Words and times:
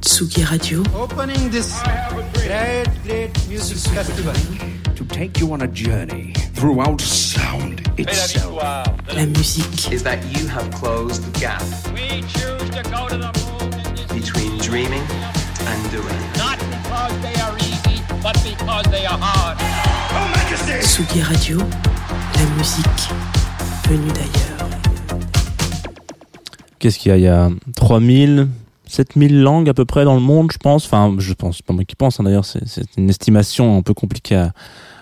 Tsugi 0.00 0.44
Radio. 0.50 0.82
Opening 0.94 1.50
this 1.50 1.80
great, 2.34 2.86
great 3.04 3.30
music 3.48 3.78
festival. 3.92 4.34
to 4.94 5.04
take 5.04 5.38
you 5.40 5.52
on 5.52 5.62
a 5.62 5.66
journey 5.68 6.32
throughout 6.54 7.00
sound 7.00 7.80
itself. 7.98 8.56
La 9.14 9.26
musique. 9.26 9.92
is 9.92 10.02
that 10.02 10.18
you 10.36 10.46
have 10.48 10.68
closed 10.72 11.22
the 11.24 11.38
gap 11.40 11.62
We 11.94 12.22
choose 12.34 12.70
to 12.70 12.82
go 12.90 13.08
to 13.08 13.16
the 13.16 13.30
moon 13.38 13.70
between 14.20 14.58
dreaming 14.58 15.02
and 15.70 15.90
doing? 15.90 16.20
not 16.36 16.58
because 16.58 17.14
they 17.22 17.34
are 17.40 17.56
easy, 17.58 18.02
but 18.22 18.36
because 18.42 18.84
they 18.90 19.04
are 19.06 19.18
hard. 19.20 19.58
Tsugi 20.82 21.22
Radio. 21.22 21.58
La 21.58 22.44
musique 22.56 23.02
venue 23.88 24.12
d'ailleurs. 24.12 24.68
Qu'est-ce 26.78 26.98
qu'il 26.98 27.10
y 27.10 27.14
a? 27.14 27.16
Il 27.18 27.22
y 27.24 27.28
a 27.28 27.50
3000, 27.76 28.48
7000 28.88 29.40
langues 29.42 29.68
à 29.68 29.74
peu 29.74 29.84
près 29.84 30.04
dans 30.04 30.14
le 30.14 30.20
monde, 30.20 30.50
je 30.52 30.58
pense. 30.58 30.86
Enfin, 30.86 31.14
je 31.18 31.32
pense, 31.34 31.62
pas 31.62 31.72
moi 31.72 31.84
qui 31.84 31.96
pense, 31.96 32.18
hein, 32.18 32.24
d'ailleurs, 32.24 32.44
c'est 32.44 32.62
une 32.96 33.08
estimation 33.08 33.78
un 33.78 33.82
peu 33.82 33.94
compliquée 33.94 34.36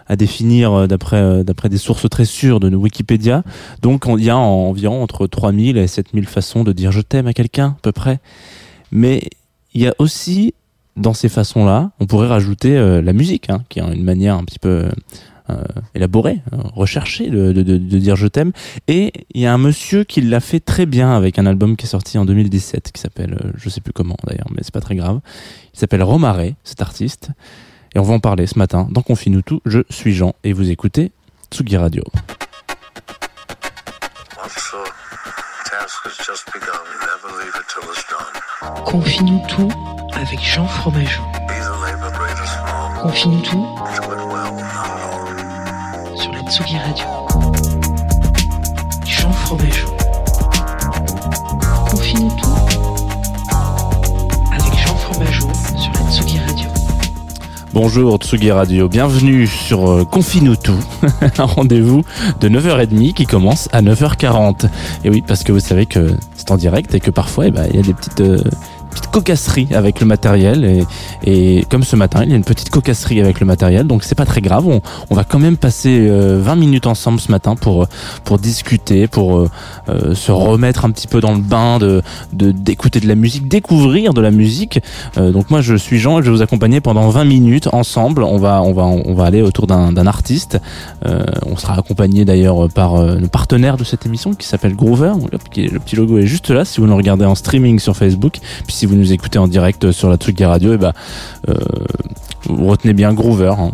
à, 0.09 0.17
définir 0.17 0.73
euh, 0.73 0.87
d'après 0.87 1.17
euh, 1.17 1.43
d'après 1.43 1.69
des 1.69 1.79
sources 1.79 2.09
très 2.09 2.25
sûres 2.25 2.61
de 2.61 2.75
Wikipédia. 2.75 3.43
Donc, 3.83 4.07
on- 4.07 4.17
il 4.17 4.25
y 4.25 4.31
a 4.31 4.37
environ 4.37 5.03
entre 5.03 5.27
3000 5.27 5.79
et 5.79 5.87
7000 5.89 6.27
façons 6.27 6.63
de 6.63 6.73
dire 6.73 6.93
je 6.93 7.01
t'aime 7.01 7.27
à 7.27 7.33
quelqu'un, 7.33 7.75
à 7.79 7.81
peu 7.83 7.91
près. 7.93 8.21
Mais 8.93 9.29
il 9.75 9.81
y 9.83 9.89
a 9.89 9.95
aussi, 9.99 10.55
dans 10.97 11.13
ces 11.13 11.29
façons-là, 11.29 11.91
on 11.99 12.07
pourrait 12.07 12.29
rajouter 12.29 12.77
euh, 12.77 13.03
la 13.03 13.13
musique, 13.13 13.51
hein, 13.51 13.65
qui 13.69 13.81
est 13.81 13.83
une 13.83 14.05
manière 14.05 14.37
un 14.37 14.45
petit 14.45 14.61
peu 14.61 14.89
euh, 15.49 15.63
élaborée, 15.95 16.43
euh, 16.53 16.57
recherchée 16.75 17.31
de, 17.31 17.53
de, 17.53 17.63
de, 17.63 17.79
de 17.79 17.99
dire 17.99 18.17
je 18.17 18.27
t'aime. 18.27 18.53
Et 18.89 19.13
il 19.33 19.41
y 19.41 19.47
a 19.47 19.55
un 19.55 19.59
monsieur 19.59 20.05
qui 20.05 20.21
l'a 20.21 20.41
fait 20.41 20.61
très 20.61 20.87
bien 20.87 21.17
avec 21.17 21.39
un 21.39 21.47
album 21.47 21.77
qui 21.77 21.87
est 21.87 21.89
sorti 21.89 22.19
en 22.19 22.25
2017, 22.25 22.91
qui 22.93 23.01
s'appelle, 23.01 23.35
euh, 23.35 23.53
je 23.57 23.69
sais 23.69 23.81
plus 23.81 23.93
comment 23.93 24.17
d'ailleurs, 24.25 24.49
mais 24.51 24.63
c'est 24.63 24.75
pas 24.75 24.81
très 24.81 24.97
grave. 24.97 25.21
Il 25.75 25.79
s'appelle 25.79 26.03
Romaré, 26.03 26.57
cet 26.65 26.83
artiste. 26.83 27.31
Et 27.95 27.99
on 27.99 28.03
va 28.03 28.15
en 28.15 28.21
parler 28.21 28.47
ce 28.47 28.59
matin 28.59 28.89
dans 28.91 29.03
Confine-nous 29.03 29.43
tout. 29.43 29.61
Je 29.65 29.81
suis 29.89 30.15
Jean 30.15 30.35
et 30.45 30.53
vous 30.53 30.71
écoutez 30.71 31.13
Tsugi 31.51 31.77
Radio. 31.77 32.03
Confie-nous 38.85 39.43
tout 39.49 39.71
avec 40.13 40.41
Jean 40.41 40.67
Fromageau. 40.67 41.23
Confie-nous 43.03 43.41
tout 43.43 43.67
sur 46.17 46.33
la 46.33 46.41
Tsugi 46.51 46.77
Radio. 46.79 47.05
Jean 49.05 49.31
Fromageau. 49.33 49.89
Confie-nous 51.91 52.31
tout 52.31 52.57
avec 54.53 54.79
Jean 54.79 54.97
Fromageau 54.97 55.49
sur 55.77 55.93
la 55.93 56.11
Tsugi 56.11 56.39
Radio. 56.39 56.69
Bonjour 57.75 58.17
Tsugi 58.17 58.51
Radio, 58.51 58.89
bienvenue 58.89 59.47
sur 59.47 59.91
euh, 59.91 60.05
Confine-nous 60.05 60.57
tout, 60.57 60.83
un 61.39 61.45
rendez-vous 61.45 62.03
de 62.41 62.49
9h30 62.49 63.13
qui 63.13 63.27
commence 63.27 63.69
à 63.73 63.83
9h40. 63.83 64.69
Et 65.05 65.11
oui, 65.11 65.23
parce 65.27 65.45
que 65.45 65.53
vous 65.53 65.61
savez 65.61 65.85
que 65.85 66.17
c'est 66.37 66.51
en 66.51 66.57
direct 66.57 66.95
et 66.95 67.01
que 67.01 67.11
parfois 67.11 67.49
eh 67.49 67.51
ben, 67.51 67.67
il 67.69 67.77
y 67.77 67.79
a 67.79 67.83
des 67.83 67.95
petites, 67.95 68.21
euh, 68.21 68.43
petites 68.97 69.11
cocasseries 69.11 69.69
avec 69.73 70.01
le 70.01 70.07
matériel. 70.07 70.65
Et, 70.65 71.59
et 71.59 71.65
comme 71.71 71.85
ce 71.85 71.97
matin, 71.97 72.21
il 72.23 72.31
y 72.31 72.33
a 72.33 72.37
une 72.37 72.45
petite 72.45 72.71
cocasserie 72.71 73.21
avec 73.21 73.41
le 73.41 73.47
matériel, 73.47 73.87
donc 73.87 74.05
c'est 74.05 74.15
pas 74.15 74.27
très 74.27 74.41
grave. 74.41 74.67
On, 74.67 74.81
on 75.11 75.15
va 75.15 75.25
quand 75.25 75.39
même 75.39 75.57
passer 75.57 76.07
euh, 76.09 76.41
20 76.43 76.57
minutes 76.57 76.87
ensemble 76.87 77.21
ce 77.21 77.31
matin 77.31 77.57
pour, 77.57 77.85
euh, 77.85 77.87
pour 78.25 78.39
discuter, 78.39 79.07
pour 79.07 79.37
euh, 79.37 79.51
euh, 79.89 80.15
se 80.15 80.33
remettre 80.33 80.85
un 80.85 80.91
petit 80.91 81.07
peu 81.07 81.21
dans 81.21 81.35
le 81.35 81.41
bain 81.41 81.79
de 81.79 82.03
d'écouter 82.33 83.01
de, 83.01 83.09
la 83.09 83.15
musique, 83.15 83.49
découvrir 83.49 84.15
de 84.15 84.21
la 84.21 84.31
musique. 84.31 84.81
Euh, 85.17 85.33
donc 85.33 85.51
moi 85.51 85.61
je 85.61 85.75
suis 85.75 85.99
Jean 85.99 86.19
et 86.19 86.23
je 86.23 86.31
vais 86.31 86.37
vous 86.37 86.43
accompagner 86.43 86.81
pendant 86.81 87.09
20 87.09 87.25
minutes 87.25 87.69
ensemble. 87.73 88.23
On 88.23 88.39
va 88.39 88.63
on 88.63 88.73
va 88.73 88.85
on 88.85 89.15
va 89.15 89.25
aller 89.25 89.43
autour 89.43 89.67
d'un 89.67 90.07
artiste. 90.07 90.59
Euh, 91.07 91.25
on 91.45 91.57
sera 91.57 91.79
accompagné 91.79 92.25
d'ailleurs 92.25 92.69
par 92.69 92.97
euh, 92.97 93.17
le 93.17 93.29
partenaire 93.29 93.77
de 93.77 93.85
cette 93.85 94.07
émission 94.07 94.35
qui 94.35 94.47
s'appelle 94.47 94.75
Groover. 94.75 95.13
Le 95.31 95.39
petit 95.79 95.97
logo 95.97 96.19
est 96.19 96.27
juste 96.27 96.51
là 96.51 96.65
si 96.65 96.81
vous 96.81 96.87
nous 96.87 96.97
regardez 96.97 97.25
en 97.25 97.35
streaming 97.35 97.79
sur 97.79 97.97
Facebook. 97.97 98.39
Puis 98.67 98.77
si 98.77 98.86
vous 98.87 98.97
nous 98.97 99.13
écoutez 99.13 99.39
en 99.39 99.49
direct 99.49 99.91
sur 99.93 100.09
la 100.09 100.17
Tsugi 100.17 100.45
Radio, 100.45 100.73
et 100.73 100.79
ben 100.79 100.93
euh, 101.49 101.55
vous 102.49 102.67
retenez 102.67 102.93
bien 102.93 103.13
Groover 103.13 103.55
hein, 103.59 103.71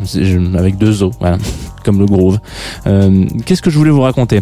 avec 0.56 0.77
deux 0.77 1.03
O, 1.03 1.11
voilà, 1.21 1.39
comme 1.84 1.99
le 1.99 2.06
groove. 2.06 2.39
Euh, 2.87 3.27
Qu'est-ce 3.45 3.62
que 3.62 3.71
je 3.71 3.78
voulais 3.78 3.91
vous 3.91 4.00
raconter? 4.00 4.41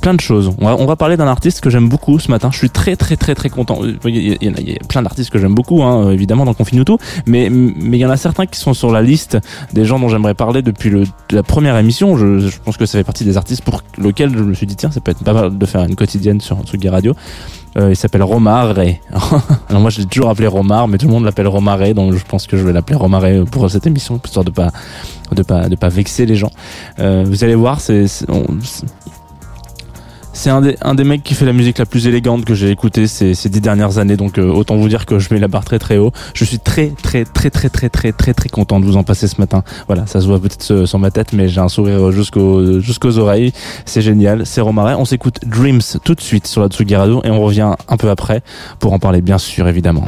Plein 0.00 0.14
de 0.14 0.20
choses. 0.20 0.52
On 0.60 0.86
va, 0.86 0.94
parler 0.94 1.16
d'un 1.16 1.26
artiste 1.26 1.60
que 1.60 1.70
j'aime 1.70 1.88
beaucoup 1.88 2.20
ce 2.20 2.30
matin. 2.30 2.50
Je 2.52 2.58
suis 2.58 2.70
très 2.70 2.94
très 2.94 3.16
très 3.16 3.34
très 3.34 3.48
content. 3.50 3.80
Euh, 3.82 3.96
Il 4.04 4.36
y, 4.40 4.76
a- 4.76 4.86
plein 4.88 5.02
d'artistes 5.02 5.30
que 5.30 5.40
j'aime 5.40 5.56
beaucoup, 5.56 5.82
hein, 5.82 6.12
évidemment 6.12 6.44
dans 6.44 6.54
Confine 6.54 6.84
tout, 6.84 6.98
mais 7.26 7.50
mais 7.50 7.98
il 7.98 8.00
y 8.00 8.06
en 8.06 8.10
a 8.10 8.16
certains 8.16 8.46
qui 8.46 8.60
sont 8.60 8.74
sur 8.74 8.92
la 8.92 9.02
liste 9.02 9.38
des 9.72 9.84
gens 9.84 9.98
dont 9.98 10.08
j'aimerais 10.08 10.34
parler 10.34 10.62
depuis 10.62 10.92
la 11.30 11.42
première 11.42 11.76
émission. 11.76 12.16
Je, 12.16 12.48
pense 12.64 12.76
que 12.76 12.86
ça 12.86 12.96
fait 12.96 13.04
partie 13.04 13.24
des 13.24 13.36
artistes 13.36 13.62
pour 13.62 13.82
lesquels 13.98 14.36
je 14.38 14.42
me 14.44 14.54
suis 14.54 14.66
dit 14.66 14.76
tiens 14.76 14.92
ça 14.92 15.00
peut 15.00 15.10
être 15.10 15.24
pas 15.24 15.32
mal 15.32 15.58
de 15.58 15.66
faire 15.66 15.82
une 15.82 15.96
quotidienne 15.96 16.40
sur 16.40 16.62
Tsugi 16.62 16.88
Radio. 16.88 17.12
Euh, 17.12 17.67
il 17.78 17.96
s'appelle 17.96 18.22
Romar 18.22 18.74
Ray. 18.74 19.00
Alors 19.68 19.80
moi 19.80 19.90
je 19.90 20.00
l'ai 20.00 20.06
toujours 20.06 20.30
appelé 20.30 20.46
Romar, 20.46 20.88
mais 20.88 20.98
tout 20.98 21.06
le 21.06 21.12
monde 21.12 21.24
l'appelle 21.24 21.46
Romaré, 21.46 21.94
donc 21.94 22.12
je 22.14 22.24
pense 22.24 22.46
que 22.46 22.56
je 22.56 22.64
vais 22.64 22.72
l'appeler 22.72 22.96
Romaré 22.96 23.44
pour 23.50 23.70
cette 23.70 23.86
émission, 23.86 24.20
histoire 24.24 24.44
de 24.44 24.50
pas 24.50 24.70
de 25.32 25.42
pas 25.42 25.68
de 25.68 25.76
pas 25.76 25.88
vexer 25.88 26.26
les 26.26 26.36
gens. 26.36 26.50
Euh, 26.98 27.24
vous 27.26 27.44
allez 27.44 27.54
voir, 27.54 27.80
c'est 27.80 28.06
c'est- 30.38 30.50
un 30.50 30.60
des, 30.62 30.76
un 30.82 30.94
des 30.94 31.04
mecs 31.04 31.22
qui 31.22 31.34
fait 31.34 31.44
la 31.44 31.52
musique 31.52 31.78
la 31.78 31.86
plus 31.86 32.06
élégante 32.06 32.44
que 32.44 32.54
j'ai 32.54 32.70
écouté 32.70 33.06
ces, 33.06 33.34
ces 33.34 33.48
dix 33.48 33.60
dernières 33.60 33.98
années, 33.98 34.16
donc 34.16 34.38
euh, 34.38 34.48
autant 34.50 34.76
vous 34.76 34.88
dire 34.88 35.04
que 35.04 35.18
je 35.18 35.32
mets 35.34 35.40
la 35.40 35.48
barre 35.48 35.64
très 35.64 35.78
très 35.78 35.98
haut. 35.98 36.12
Je 36.34 36.44
suis 36.44 36.58
très 36.58 36.88
très 37.02 37.24
très 37.24 37.50
très 37.50 37.68
très 37.68 37.88
très 37.88 38.12
très 38.12 38.32
très 38.34 38.48
content 38.48 38.80
de 38.80 38.84
vous 38.86 38.96
en 38.96 39.02
passer 39.02 39.28
ce 39.28 39.40
matin. 39.40 39.62
Voilà, 39.88 40.06
ça 40.06 40.20
se 40.20 40.26
voit 40.26 40.38
peut-être 40.40 40.86
sur 40.86 40.98
ma 40.98 41.10
tête, 41.10 41.32
mais 41.32 41.48
j'ai 41.48 41.60
un 41.60 41.68
sourire 41.68 42.10
jusqu'aux 42.12 42.80
jusqu'aux 42.80 43.18
oreilles. 43.18 43.52
C'est 43.84 44.00
génial, 44.02 44.46
c'est 44.46 44.60
Romaret. 44.60 44.94
On 44.94 45.04
s'écoute 45.04 45.40
Dreams 45.46 45.80
tout 46.04 46.14
de 46.14 46.20
suite 46.20 46.46
sur 46.46 46.60
la 46.62 46.68
Tsugi 46.68 46.96
Radio 46.96 47.20
et 47.24 47.30
on 47.30 47.40
revient 47.42 47.70
un 47.88 47.96
peu 47.96 48.08
après 48.08 48.42
pour 48.78 48.92
en 48.92 48.98
parler 48.98 49.20
bien 49.20 49.38
sûr 49.38 49.68
évidemment. 49.68 50.04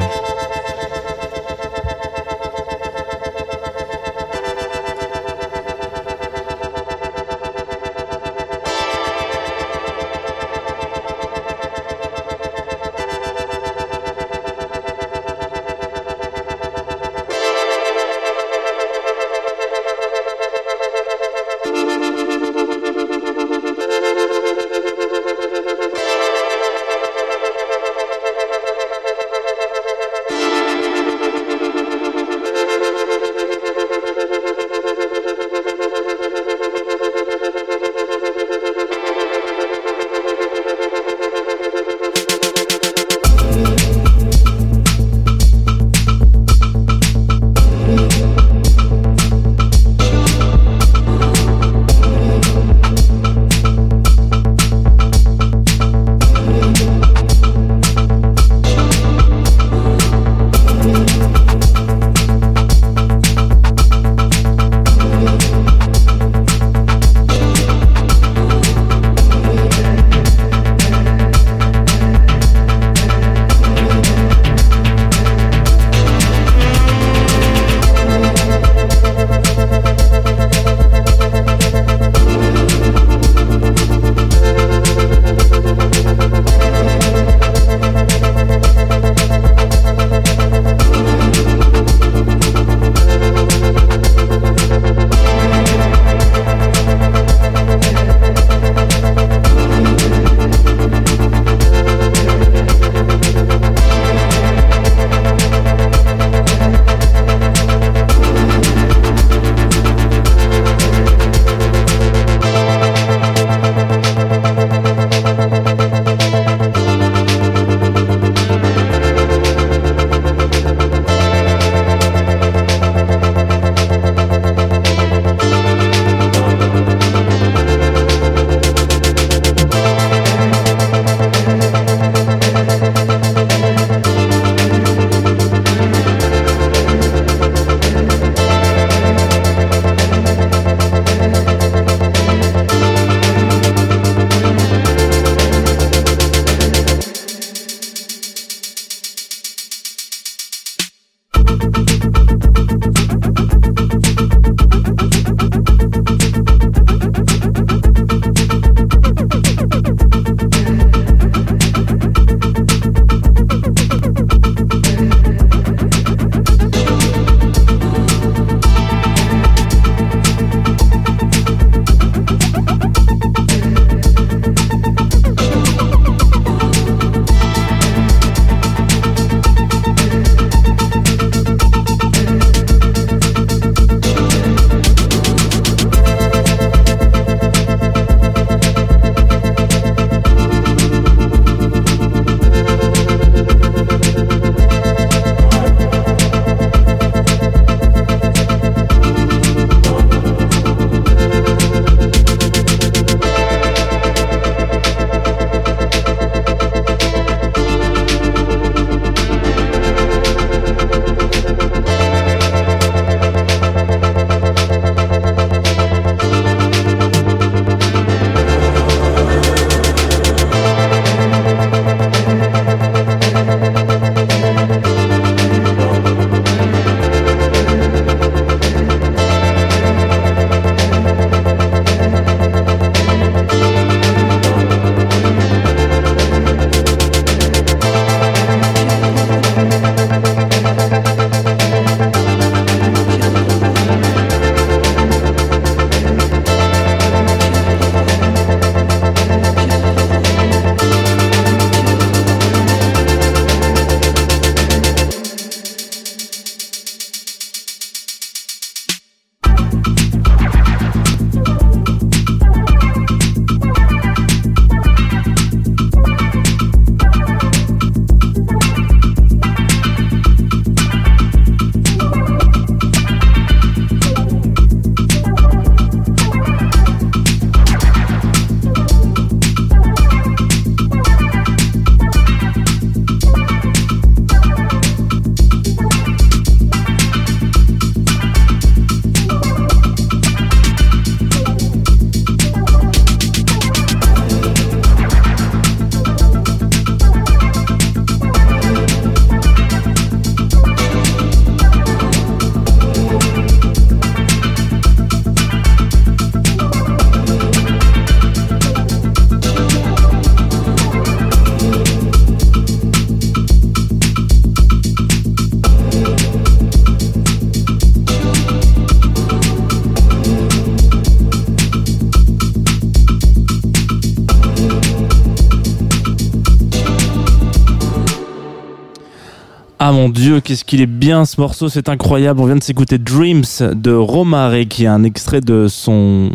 Ah 329.91 329.93
mon 329.93 330.07
dieu, 330.07 330.39
qu'est-ce 330.39 330.63
qu'il 330.63 330.79
est 330.79 330.85
bien 330.85 331.25
ce 331.25 331.41
morceau, 331.41 331.67
c'est 331.67 331.89
incroyable. 331.89 332.39
On 332.39 332.45
vient 332.45 332.55
de 332.55 332.63
s'écouter 332.63 332.97
Dreams 332.97 333.43
de 333.73 333.91
Romare 333.91 334.65
qui 334.69 334.85
est 334.85 334.87
un 334.87 335.03
extrait 335.03 335.41
de 335.41 335.67
son 335.67 336.31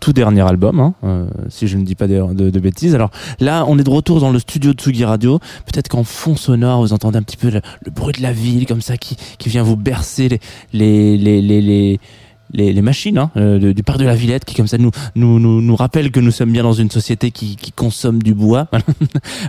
tout 0.00 0.12
dernier 0.12 0.40
album, 0.40 0.80
hein, 0.80 0.94
euh, 1.04 1.28
si 1.48 1.68
je 1.68 1.78
ne 1.78 1.84
dis 1.84 1.94
pas 1.94 2.08
de, 2.08 2.58
bêtises. 2.58 2.96
Alors 2.96 3.12
là, 3.38 3.64
on 3.68 3.78
est 3.78 3.84
de 3.84 3.88
retour 3.88 4.18
dans 4.18 4.32
le 4.32 4.40
studio 4.40 4.72
de 4.72 4.78
Tsugi 4.80 5.04
Radio. 5.04 5.38
Peut-être 5.64 5.86
qu'en 5.86 6.02
fond 6.02 6.34
sonore, 6.34 6.80
vous 6.80 6.92
entendez 6.92 7.18
un 7.18 7.22
petit 7.22 7.36
peu 7.36 7.50
le, 7.50 7.60
bruit 7.92 8.14
de 8.14 8.22
la 8.22 8.32
ville 8.32 8.66
comme 8.66 8.82
ça 8.82 8.96
qui, 8.96 9.16
vient 9.46 9.62
vous 9.62 9.76
bercer 9.76 10.40
les, 10.72 11.16
les, 11.16 11.40
les, 11.40 12.00
les, 12.52 12.72
les, 12.72 12.82
machines 12.82 13.18
hein, 13.18 13.30
euh, 13.36 13.72
du 13.72 13.82
parc 13.82 13.98
de 13.98 14.04
la 14.04 14.14
Villette 14.14 14.44
qui 14.44 14.54
comme 14.54 14.66
ça 14.66 14.78
nous, 14.78 14.90
nous, 15.14 15.38
nous, 15.38 15.60
nous 15.60 15.76
rappelle 15.76 16.10
que 16.10 16.20
nous 16.20 16.30
sommes 16.30 16.50
bien 16.52 16.62
dans 16.62 16.72
une 16.72 16.90
société 16.90 17.30
qui, 17.30 17.56
qui 17.56 17.72
consomme 17.72 18.22
du 18.22 18.34
bois. 18.34 18.68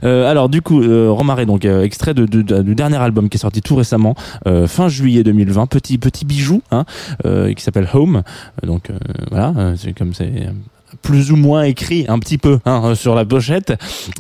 Euh, 0.04 0.30
alors 0.30 0.50
du 0.50 0.62
coup, 0.62 0.82
euh, 0.82 1.14
donc 1.46 1.66
euh, 1.66 1.84
extrait 1.84 2.14
de, 2.14 2.26
de- 2.26 2.62
du 2.62 2.76
dernier 2.76 2.98
album 2.98 3.30
qui 3.30 3.38
est 3.38 3.40
sorti 3.40 3.62
tout 3.62 3.76
récemment, 3.76 4.16
euh, 4.48 4.68
fin 4.68 4.90
juillet 4.90 5.24
2020, 5.24 5.68
petit 5.68 5.98
petit 5.98 6.26
bijou, 6.26 6.62
hein, 6.72 6.86
euh, 7.26 7.54
qui 7.54 7.64
s'appelle 7.64 7.88
Home. 7.94 8.24
Donc 8.64 8.90
voilà, 9.32 9.74
c'est 9.78 9.94
comme 9.94 10.14
c'est 10.14 10.50
plus 11.04 11.32
ou 11.32 11.36
moins 11.36 11.64
écrit 11.64 12.06
un 12.08 12.18
petit 12.18 12.38
peu 12.40 12.60
hein, 12.66 12.82
euh, 12.86 12.96
sur 12.96 13.14
la 13.14 13.26
pochette. 13.26 13.74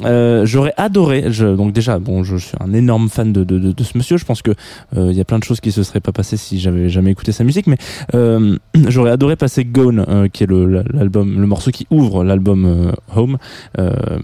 Euh, 0.04 0.46
J'aurais 0.46 0.74
adoré. 0.78 1.26
Je, 1.30 1.48
donc 1.48 1.74
déjà, 1.74 1.98
bon, 1.98 2.24
je 2.24 2.36
suis 2.36 2.56
un 2.60 2.74
énorme 2.74 3.10
fan 3.10 3.34
de, 3.34 3.44
de, 3.44 3.58
de, 3.58 3.72
de 3.72 3.84
ce 3.84 3.98
monsieur. 3.98 4.18
Je 4.18 4.26
pense 4.26 4.42
que 4.42 4.52
euh, 4.98 5.12
il 5.12 5.18
y 5.18 5.22
a 5.22 5.26
plein 5.26 5.40
de 5.40 5.44
choses 5.44 5.60
qui 5.60 5.72
se 5.72 5.84
seraient 5.84 6.00
pas 6.00 6.12
passées 6.12 6.38
si 6.38 6.60
j'avais 6.60 6.90
jamais 6.90 7.12
écouté 7.12 7.32
sa 7.32 7.44
musique, 7.44 7.68
mais 7.68 7.78
euh, 8.14 8.58
j'aurais 8.88 9.12
adoré 9.12 9.36
passer 9.36 9.66
Gone, 9.66 10.06
euh, 10.08 10.28
qui 10.28 10.44
est 10.44 10.48
l'album, 10.48 11.40
le 11.40 11.48
morceau 11.48 11.72
qui 11.72 11.88
ouvre 11.90 12.24
l'album 12.24 12.94
Home. 13.16 13.38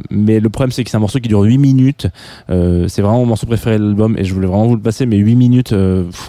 Mais 0.09 0.39
le 0.39 0.49
problème, 0.49 0.71
c'est 0.71 0.83
que 0.83 0.89
c'est 0.89 0.97
un 0.97 1.01
morceau 1.01 1.19
qui 1.19 1.29
dure 1.29 1.41
8 1.41 1.57
minutes. 1.57 2.07
C'est 2.49 3.01
vraiment 3.01 3.19
mon 3.19 3.25
morceau 3.25 3.47
préféré 3.47 3.77
de 3.77 3.83
l'album 3.83 4.15
et 4.17 4.23
je 4.23 4.33
voulais 4.33 4.47
vraiment 4.47 4.67
vous 4.67 4.75
le 4.75 4.81
passer. 4.81 5.05
Mais 5.05 5.17
8 5.17 5.35
minutes, 5.35 5.75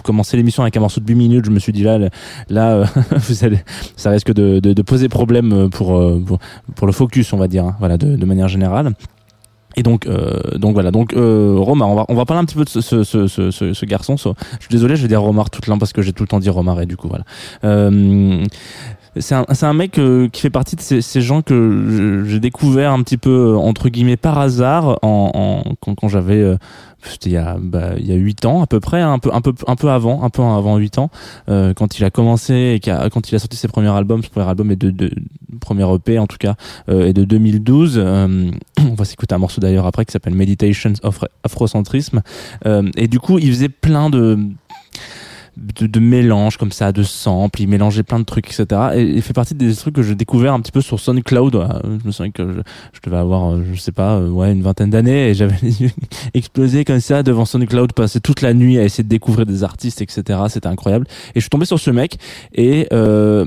commencer 0.03 0.37
l'émission 0.37 0.63
avec 0.63 0.77
un 0.77 0.79
morceau 0.79 1.01
de 1.01 1.07
8 1.07 1.15
minutes, 1.15 1.45
je 1.45 1.51
me 1.51 1.59
suis 1.59 1.73
dit 1.73 1.83
là, 1.83 1.99
là, 2.49 2.83
vous 3.11 3.43
allez, 3.43 3.59
ça 3.95 4.09
risque 4.09 4.33
de, 4.33 4.81
poser 4.81 5.09
problème 5.09 5.69
pour, 5.69 5.99
pour, 6.25 6.87
le 6.87 6.93
focus, 6.93 7.33
on 7.33 7.37
va 7.37 7.47
dire, 7.47 7.65
hein, 7.65 7.75
voilà, 7.79 7.97
de, 7.97 8.25
manière 8.25 8.47
générale. 8.47 8.93
Et 9.77 9.83
donc, 9.83 10.05
euh, 10.05 10.57
donc 10.57 10.73
voilà. 10.73 10.91
Donc, 10.91 11.13
euh, 11.13 11.55
Romar, 11.57 11.89
on 11.89 11.95
va, 11.95 12.05
on 12.09 12.15
va 12.15 12.25
parler 12.25 12.41
un 12.41 12.45
petit 12.45 12.55
peu 12.55 12.65
de 12.65 12.69
ce, 12.69 12.81
ce, 12.81 13.03
ce, 13.03 13.27
ce, 13.51 13.85
garçon. 13.85 14.17
je 14.17 14.23
suis 14.59 14.69
désolé, 14.69 14.95
je 14.95 15.01
vais 15.01 15.07
dire 15.07 15.21
Romar 15.21 15.49
tout 15.49 15.61
le 15.63 15.67
temps 15.67 15.77
parce 15.77 15.93
que 15.93 16.01
j'ai 16.01 16.11
tout 16.11 16.23
le 16.23 16.27
temps 16.27 16.39
dit 16.39 16.49
Romar 16.49 16.81
et 16.81 16.85
du 16.85 16.97
coup 16.97 17.07
voilà. 17.07 17.23
Euh, 17.63 18.43
c'est 19.17 19.35
un, 19.35 19.45
un 19.61 19.73
mec 19.73 19.99
euh, 19.99 20.29
qui 20.29 20.41
fait 20.41 20.49
partie 20.49 20.75
de 20.75 20.81
ces, 20.81 21.01
ces 21.01 21.21
gens 21.21 21.41
que 21.41 22.23
j'ai 22.27 22.39
découvert 22.39 22.91
un 22.93 23.03
petit 23.03 23.17
peu 23.17 23.29
euh, 23.53 23.57
entre 23.57 23.89
guillemets 23.89 24.17
par 24.17 24.37
hasard 24.39 24.99
en, 25.01 25.31
en 25.33 25.73
quand, 25.81 25.95
quand 25.95 26.07
j'avais 26.07 26.41
euh, 26.41 26.55
c'était 27.03 27.29
il 27.31 27.33
y 27.33 27.37
a 27.37 27.57
bah, 27.59 27.91
il 27.97 28.05
y 28.05 28.11
a 28.13 28.15
huit 28.15 28.45
ans 28.45 28.61
à 28.61 28.67
peu 28.67 28.79
près 28.79 29.01
un 29.01 29.19
peu 29.19 29.29
un 29.33 29.41
peu 29.41 29.53
un 29.67 29.75
peu 29.75 29.89
avant 29.89 30.23
un 30.23 30.29
peu 30.29 30.43
avant 30.43 30.77
huit 30.77 30.97
ans 30.97 31.09
euh, 31.49 31.73
quand 31.73 31.97
il 31.99 32.05
a 32.05 32.09
commencé 32.11 32.73
et 32.75 32.79
qu'a- 32.79 33.09
quand 33.09 33.29
il 33.31 33.35
a 33.35 33.39
sorti 33.39 33.57
ses 33.57 33.67
premiers 33.67 33.89
albums 33.89 34.23
son 34.23 34.29
premier 34.29 34.47
album 34.47 34.71
est 34.71 34.75
de, 34.75 34.91
de 34.91 35.11
premier 35.59 35.83
EP 35.93 36.17
en 36.19 36.27
tout 36.27 36.37
cas 36.37 36.55
euh, 36.89 37.07
est 37.07 37.13
de 37.13 37.25
2012 37.25 37.95
euh, 37.97 38.49
on 38.79 38.93
va 38.93 39.03
s'écouter 39.05 39.35
un 39.35 39.39
morceau 39.39 39.59
d'ailleurs 39.59 39.87
après 39.87 40.05
qui 40.05 40.11
s'appelle 40.13 40.35
Meditations 40.35 40.93
of 41.03 41.19
Afrocentrisme 41.43 42.21
euh, 42.65 42.89
et 42.95 43.07
du 43.07 43.19
coup 43.19 43.39
il 43.39 43.49
faisait 43.49 43.69
plein 43.69 44.09
de 44.09 44.37
de, 45.57 45.87
de 45.87 45.99
mélange 45.99 46.57
comme 46.57 46.71
ça, 46.71 46.91
de 46.91 47.03
samples, 47.03 47.61
il 47.61 47.67
mélangeait 47.67 48.03
plein 48.03 48.19
de 48.19 48.23
trucs, 48.25 48.47
etc. 48.47 48.81
Et 48.95 49.01
il 49.01 49.21
fait 49.21 49.33
partie 49.33 49.53
des 49.53 49.75
trucs 49.75 49.95
que 49.95 50.01
j'ai 50.01 50.15
découvert 50.15 50.53
un 50.53 50.59
petit 50.61 50.71
peu 50.71 50.81
sur 50.81 50.99
SoundCloud. 50.99 51.55
Euh, 51.55 51.67
Je 52.01 52.07
me 52.07 52.11
souviens 52.11 52.31
que 52.31 52.53
je, 52.53 52.59
je 52.93 52.99
devais 53.03 53.17
avoir, 53.17 53.51
euh, 53.51 53.63
je 53.73 53.79
sais 53.79 53.91
pas, 53.91 54.15
euh, 54.15 54.29
ouais, 54.29 54.51
une 54.51 54.61
vingtaine 54.61 54.89
d'années 54.89 55.29
et 55.29 55.33
j'avais 55.33 55.55
explosés 56.33 56.85
comme 56.85 56.99
ça 57.01 57.23
devant 57.23 57.45
SoundCloud, 57.45 57.93
passer 57.93 58.21
toute 58.21 58.41
la 58.41 58.53
nuit 58.53 58.77
à 58.77 58.83
essayer 58.83 59.03
de 59.03 59.09
découvrir 59.09 59.45
des 59.45 59.63
artistes, 59.63 60.01
etc. 60.01 60.39
C'était 60.49 60.67
incroyable. 60.67 61.05
Et 61.29 61.35
je 61.35 61.41
suis 61.41 61.49
tombé 61.49 61.65
sur 61.65 61.79
ce 61.79 61.91
mec 61.91 62.17
et 62.53 62.87
euh, 62.93 63.45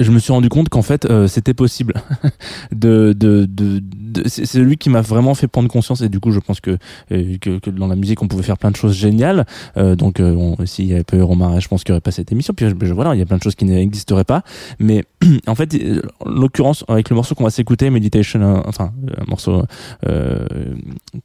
je 0.00 0.10
me 0.10 0.18
suis 0.18 0.32
rendu 0.32 0.48
compte 0.48 0.68
qu'en 0.68 0.82
fait 0.82 1.06
euh, 1.06 1.26
c'était 1.26 1.54
possible 1.54 1.94
de 2.72 3.14
de, 3.16 3.46
de, 3.48 3.80
de- 3.82 4.22
c'est 4.26 4.58
lui 4.58 4.76
qui 4.76 4.90
m'a 4.90 5.00
vraiment 5.00 5.34
fait 5.34 5.46
prendre 5.48 5.68
conscience 5.68 6.00
et 6.02 6.08
du 6.08 6.20
coup 6.20 6.30
je 6.32 6.40
pense 6.40 6.60
que, 6.60 6.78
que 7.08 7.58
que 7.58 7.70
dans 7.70 7.86
la 7.86 7.96
musique 7.96 8.22
on 8.22 8.28
pouvait 8.28 8.42
faire 8.42 8.58
plein 8.58 8.70
de 8.70 8.76
choses 8.76 8.94
géniales. 8.94 9.46
Euh, 9.76 9.94
donc 9.96 10.20
euh, 10.20 10.54
s'il 10.64 10.86
y 10.86 10.92
avait 10.94 11.04
pas 11.04 11.16
eu 11.16 11.22
Romain 11.22 11.60
je 11.60 11.68
pense 11.68 11.84
qu'il 11.84 11.92
n'y 11.92 11.96
aurait 11.96 12.00
pas 12.02 12.10
cette 12.10 12.32
émission. 12.32 12.54
Puis 12.54 12.66
je- 12.68 12.92
voilà 12.94 13.14
il 13.14 13.18
y 13.18 13.22
a 13.22 13.26
plein 13.26 13.36
de 13.38 13.42
choses 13.42 13.54
qui 13.54 13.64
n'existeraient 13.64 14.24
pas. 14.24 14.42
Mais 14.78 15.04
en 15.46 15.54
fait 15.54 15.74
euh, 15.74 16.02
en 16.20 16.30
l'occurrence 16.30 16.84
avec 16.88 17.10
le 17.10 17.16
morceau 17.16 17.34
qu'on 17.34 17.44
va 17.44 17.50
s'écouter 17.50 17.90
Meditation 17.90 18.40
euh, 18.40 18.60
enfin 18.66 18.92
un 19.18 19.24
morceau 19.28 19.64
euh, 20.06 20.44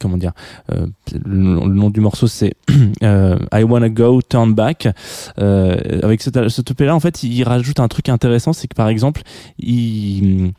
comment 0.00 0.16
dire 0.16 0.32
euh, 0.72 0.86
le, 1.24 1.36
nom 1.36 1.90
du 1.90 2.00
morceau 2.00 2.26
c'est 2.26 2.54
euh, 3.02 3.38
I 3.52 3.62
Wanna 3.62 3.88
Go 3.88 4.20
Turn 4.22 4.54
Back. 4.54 4.88
Euh, 5.38 5.76
avec 6.02 6.22
cette, 6.22 6.48
cette 6.48 6.70
EP 6.70 6.84
là 6.84 6.94
en 6.94 7.00
fait 7.00 7.22
il 7.22 7.42
rajoute 7.44 7.80
un 7.80 7.88
truc 7.88 8.08
intéressant 8.08 8.52
c'est 8.52 8.68
que 8.68 8.74
par 8.74 8.88
exemple 8.88 9.22
il, 9.58 10.52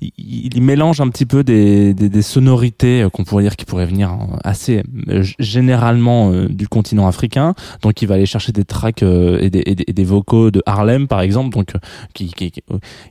il, 0.00 0.62
mélange 0.62 1.00
un 1.00 1.08
petit 1.08 1.26
peu 1.26 1.42
des, 1.42 1.92
des, 1.92 2.08
des 2.08 2.22
sonorités 2.22 3.02
euh, 3.02 3.08
qu'on 3.08 3.24
pourrait 3.24 3.42
dire 3.42 3.56
qui 3.56 3.64
pourraient 3.64 3.86
venir 3.86 4.12
euh, 4.12 4.36
assez 4.44 4.82
euh, 5.08 5.24
généralement 5.38 6.30
euh, 6.30 6.48
du 6.48 6.68
continent 6.68 7.06
africain. 7.06 7.54
Donc 7.82 8.00
il 8.02 8.06
va 8.06 8.14
aller 8.14 8.26
chercher 8.26 8.52
des 8.52 8.64
tracks 8.64 9.02
euh, 9.02 9.38
et, 9.40 9.50
des, 9.50 9.62
et, 9.66 9.74
des, 9.74 9.84
et 9.88 9.92
des 9.92 10.04
vocaux 10.04 10.50
de 10.50 10.62
Harlem 10.66 11.08
par 11.08 11.20
exemple 11.20 11.50
donc 11.50 11.74
euh, 11.74 11.78
qui 12.14 12.28
qui 12.28 12.52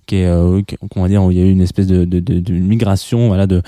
qui, 0.06 0.18
est 0.18 0.26
euh, 0.26 0.62
qui- 0.62 0.78
qu'on 0.90 1.02
va 1.02 1.08
dire 1.08 1.24
où 1.24 1.32
il 1.32 1.38
y 1.38 1.42
a 1.42 1.46
eu 1.46 1.52
une 1.52 1.62
espèce 1.62 1.88
de, 1.88 2.06
de, 2.06 2.20
de, 2.20 2.40
de 2.40 2.54
migration 2.54 3.28
voilà 3.28 3.48
de, 3.48 3.62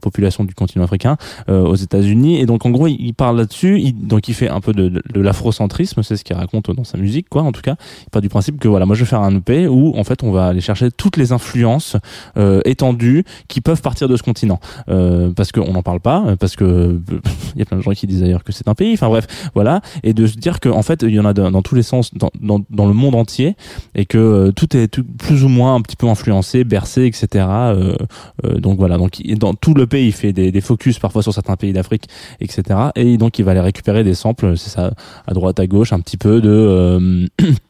population 0.00 0.44
du 0.44 0.54
continent 0.54 0.84
africain 0.84 1.16
euh, 1.48 1.62
aux 1.62 1.74
États-Unis. 1.74 2.40
Et 2.40 2.46
donc 2.46 2.66
en 2.66 2.70
gros 2.70 2.86
il, 2.86 3.12
parle 3.12 3.36
là-dessus. 3.36 3.80
Il, 3.80 4.06
donc 4.06 4.28
il 4.28 4.34
fait 4.34 4.48
un 4.48 4.60
peu 4.60 4.72
de, 4.72 5.02
l'afrocentrisme. 5.14 6.02
C'est 6.02 6.16
ce 6.16 6.24
qu'il 6.24 6.36
raconte 6.36 6.70
dans 6.70 6.84
sa 6.84 6.98
musique 6.98 7.28
quoi 7.28 7.42
en 7.42 7.52
tout 7.52 7.62
cas. 7.62 7.76
Il 8.06 8.10
part 8.10 8.22
du 8.22 8.28
principe 8.28 8.58
que 8.58 8.68
voilà 8.68 8.86
moi 8.86 8.94
je 8.94 9.00
vais 9.00 9.08
faire 9.08 9.22
un 9.22 9.36
EP 9.36 9.66
où 9.66 9.94
en 9.96 10.04
fait 10.04 10.22
on 10.22 10.30
va 10.30 10.46
aller 10.46 10.60
chercher 10.60 10.90
toutes 10.90 11.16
les 11.16 11.32
influences 11.32 11.96
euh, 12.36 12.60
étendues 12.64 13.24
qui 13.48 13.60
peuvent 13.60 13.82
partir 13.82 14.08
de 14.08 14.16
ce 14.16 14.22
continent. 14.22 14.60
Euh, 14.88 15.30
parce 15.30 15.52
qu'on 15.52 15.72
n'en 15.72 15.82
parle 15.82 16.00
pas 16.00 16.36
parce 16.38 16.56
que 16.56 17.00
il 17.54 17.58
y 17.58 17.62
a 17.62 17.64
plein 17.64 17.78
de 17.78 17.82
gens 17.82 17.92
qui 17.92 18.06
disent 18.06 18.20
d'ailleurs 18.20 18.44
que 18.44 18.52
c'est 18.52 18.68
un 18.68 18.74
pays. 18.74 18.94
Enfin 18.94 19.08
bref 19.08 19.26
voilà. 19.54 19.80
Et 20.02 20.12
de 20.14 20.26
se 20.26 20.36
dire 20.36 20.60
que 20.60 20.68
en 20.68 20.82
fait 20.82 21.02
il 21.02 21.14
y 21.14 21.20
en 21.20 21.24
a 21.24 21.32
dans, 21.32 21.62
tous 21.62 21.74
les 21.74 21.82
sens 21.82 22.14
dans, 22.14 22.30
dans, 22.40 22.60
dans 22.70 22.86
le 22.86 22.94
monde 22.94 23.14
entier 23.14 23.56
et 23.94 24.06
que 24.06 24.18
euh, 24.18 24.52
tout 24.52 24.76
est 24.76 24.88
plus 25.02 25.44
ou 25.44 25.48
moins 25.48 25.74
un 25.74 25.80
petit 25.80 25.96
peu 25.96 26.08
influencé 26.08 26.64
bercé 26.64 27.06
etc 27.06 27.28
euh, 27.34 27.96
euh, 28.44 28.54
donc 28.58 28.78
voilà 28.78 28.96
donc 28.96 29.20
dans 29.36 29.54
tout 29.54 29.74
le 29.74 29.86
pays 29.86 30.06
il 30.06 30.12
fait 30.12 30.32
des, 30.32 30.52
des 30.52 30.60
focus 30.60 30.98
parfois 30.98 31.22
sur 31.22 31.32
certains 31.32 31.56
pays 31.56 31.72
d'Afrique 31.72 32.04
etc 32.40 32.90
et 32.94 33.16
donc 33.16 33.38
il 33.38 33.44
va 33.44 33.52
aller 33.52 33.60
récupérer 33.60 34.04
des 34.04 34.14
samples 34.14 34.56
c'est 34.56 34.70
ça 34.70 34.92
à 35.26 35.34
droite 35.34 35.60
à 35.60 35.66
gauche 35.66 35.92
un 35.92 36.00
petit 36.00 36.16
peu 36.16 36.40
de 36.40 36.50
euh, 36.50 37.26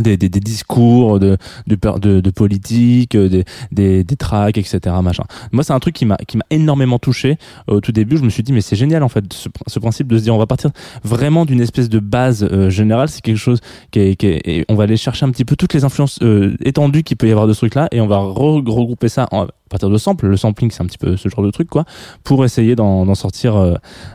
des, 0.00 0.16
des, 0.16 0.28
des 0.28 0.40
discours 0.40 1.20
de, 1.20 1.36
de, 1.66 1.76
de, 1.98 2.20
de 2.20 2.30
politique, 2.30 3.14
euh, 3.14 3.28
des, 3.28 3.44
des, 3.72 4.04
des 4.04 4.16
tracks, 4.16 4.58
etc. 4.58 4.80
Machin. 5.02 5.24
Moi, 5.52 5.62
c'est 5.64 5.72
un 5.72 5.78
truc 5.80 5.94
qui 5.94 6.04
m'a 6.04 6.16
qui 6.16 6.36
m'a 6.36 6.44
énormément 6.50 6.98
touché 6.98 7.36
au 7.68 7.80
tout 7.80 7.92
début. 7.92 8.16
Je 8.16 8.22
me 8.22 8.30
suis 8.30 8.42
dit, 8.42 8.52
mais 8.52 8.60
c'est 8.60 8.76
génial 8.76 9.02
en 9.02 9.08
fait, 9.08 9.24
ce, 9.32 9.48
ce 9.66 9.78
principe 9.78 10.08
de 10.08 10.18
se 10.18 10.22
dire, 10.24 10.34
on 10.34 10.38
va 10.38 10.46
partir 10.46 10.70
vraiment 11.04 11.44
d'une 11.44 11.60
espèce 11.60 11.88
de 11.88 11.98
base 11.98 12.42
euh, 12.50 12.70
générale. 12.70 13.08
C'est 13.08 13.20
quelque 13.22 13.36
chose 13.36 13.60
qui 13.90 14.00
est, 14.00 14.16
qui 14.16 14.26
est- 14.26 14.40
et 14.46 14.64
on 14.68 14.74
va 14.74 14.84
aller 14.84 14.96
chercher 14.96 15.24
un 15.26 15.30
petit 15.30 15.44
peu 15.44 15.56
toutes 15.56 15.74
les 15.74 15.84
influences 15.84 16.18
euh, 16.22 16.54
étendues 16.64 17.02
qu'il 17.02 17.16
peut 17.16 17.28
y 17.28 17.30
avoir 17.30 17.46
de 17.46 17.52
ce 17.52 17.58
truc-là, 17.58 17.88
et 17.92 18.00
on 18.00 18.06
va 18.06 18.16
re- 18.18 18.68
regrouper 18.68 19.08
ça 19.08 19.28
en, 19.32 19.46
partir 19.74 19.90
de 19.90 19.98
samples. 19.98 20.28
Le 20.28 20.36
sampling, 20.36 20.70
c'est 20.70 20.82
un 20.82 20.86
petit 20.86 20.98
peu 20.98 21.16
ce 21.16 21.28
genre 21.28 21.44
de 21.44 21.50
truc, 21.50 21.68
quoi, 21.68 21.84
pour 22.22 22.44
essayer 22.44 22.76
d'en 22.76 23.12
sortir 23.14 23.56
euh, 23.56 23.74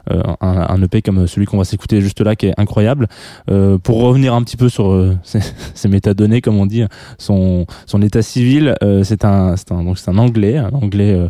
euh, 0.10 0.22
un, 0.39 0.82
EP 0.82 1.01
comme 1.01 1.28
celui 1.28 1.46
qu'on 1.46 1.58
va 1.58 1.66
s'écouter 1.66 2.00
juste 2.01 2.22
là, 2.22 2.38
qui 2.38 2.48
est 2.48 2.54
incroyable. 2.58 3.08
Euh, 3.51 3.78
pour 3.78 4.01
revenir 4.01 4.34
un 4.34 4.42
petit 4.44 4.56
peu 4.56 4.70
sur 4.70 5.16
ces 5.74 5.88
métadonnées, 5.89 6.39
comme 6.39 6.58
on 6.58 6.66
dit, 6.66 6.84
son, 7.18 7.66
état 8.01 8.22
civil, 8.22 8.75
c'est 9.04 9.25
un, 9.25 9.56
un, 9.72 9.84
donc 9.84 9.98
c'est 9.98 10.10
un 10.10 10.18
anglais, 10.18 10.58
un 10.58 10.72
anglais 10.72 11.28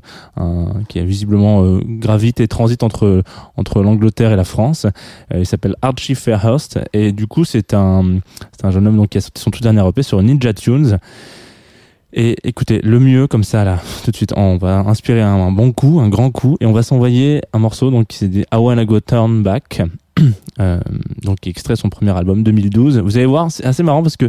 qui 0.88 1.00
a 1.00 1.03
visiblement 1.03 1.79
gravite 1.83 2.39
et 2.39 2.48
transite 2.48 2.83
entre, 2.83 3.24
entre 3.57 3.81
l'Angleterre 3.81 4.31
et 4.31 4.36
la 4.36 4.43
France. 4.43 4.86
Il 5.33 5.48
s'appelle 5.48 5.75
Archie 5.81 6.13
Fairhurst 6.13 6.79
et 6.93 7.12
du 7.12 7.25
coup, 7.25 7.45
c'est 7.45 7.74
un, 7.74 8.19
un 8.62 8.71
jeune 8.71 8.86
homme 8.88 8.98
donc, 8.98 9.09
qui 9.09 9.17
a 9.17 9.21
sorti 9.21 9.41
son 9.41 9.50
tout 9.50 9.62
dernier 9.62 9.88
EP 9.88 10.03
sur 10.03 10.21
Ninja 10.21 10.53
Tunes. 10.53 11.00
Et 12.11 12.35
écoutez, 12.43 12.79
le 12.83 12.99
mieux 12.99 13.27
comme 13.27 13.43
ça 13.43 13.63
là, 13.63 13.79
tout 14.03 14.11
de 14.11 14.15
suite, 14.15 14.33
on 14.35 14.57
va 14.57 14.79
inspirer 14.79 15.21
un, 15.21 15.51
bon 15.51 15.71
coup, 15.71 15.99
un 15.99 16.09
grand 16.09 16.31
coup, 16.31 16.57
et 16.59 16.65
on 16.65 16.71
va 16.73 16.81
s'envoyer 16.83 17.41
un 17.53 17.59
morceau 17.59 17.91
donc 17.91 18.07
c'est 18.11 18.27
des 18.27 18.41
I 18.51 18.55
Wanna 18.57 18.85
Go 18.85 18.99
Turn 18.99 19.43
Back, 19.43 19.81
euh, 20.59 20.79
donc 21.23 21.39
qui 21.41 21.49
extrait 21.49 21.75
son 21.75 21.89
premier 21.89 22.11
album 22.17 22.43
2012. 22.43 22.99
Vous 22.99 23.17
allez 23.17 23.25
voir, 23.27 23.51
c'est 23.51 23.65
assez 23.65 23.83
marrant 23.83 24.01
parce 24.01 24.17
que 24.17 24.25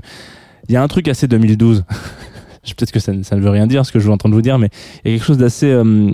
il 0.69 0.75
y 0.75 0.77
a 0.77 0.83
un 0.83 0.89
truc 0.89 1.09
assez 1.09 1.27
2012. 1.27 1.85
Je- 2.65 2.75
Peut-être 2.75 2.93
que 2.93 3.01
ça, 3.01 3.13
ça 3.23 3.37
ne 3.37 3.41
veut 3.41 3.49
rien 3.49 3.67
dire 3.67 3.87
ce 3.87 3.91
que 3.93 3.99
je 3.99 4.05
suis 4.05 4.13
en 4.13 4.19
train 4.19 4.29
de 4.29 4.35
vous 4.35 4.43
dire, 4.43 4.59
mais 4.59 4.69
il 5.05 5.11
y 5.11 5.15
a 5.15 5.17
quelque 5.17 5.27
chose 5.27 5.39
d'assez 5.39 5.71
euh, 5.71 6.11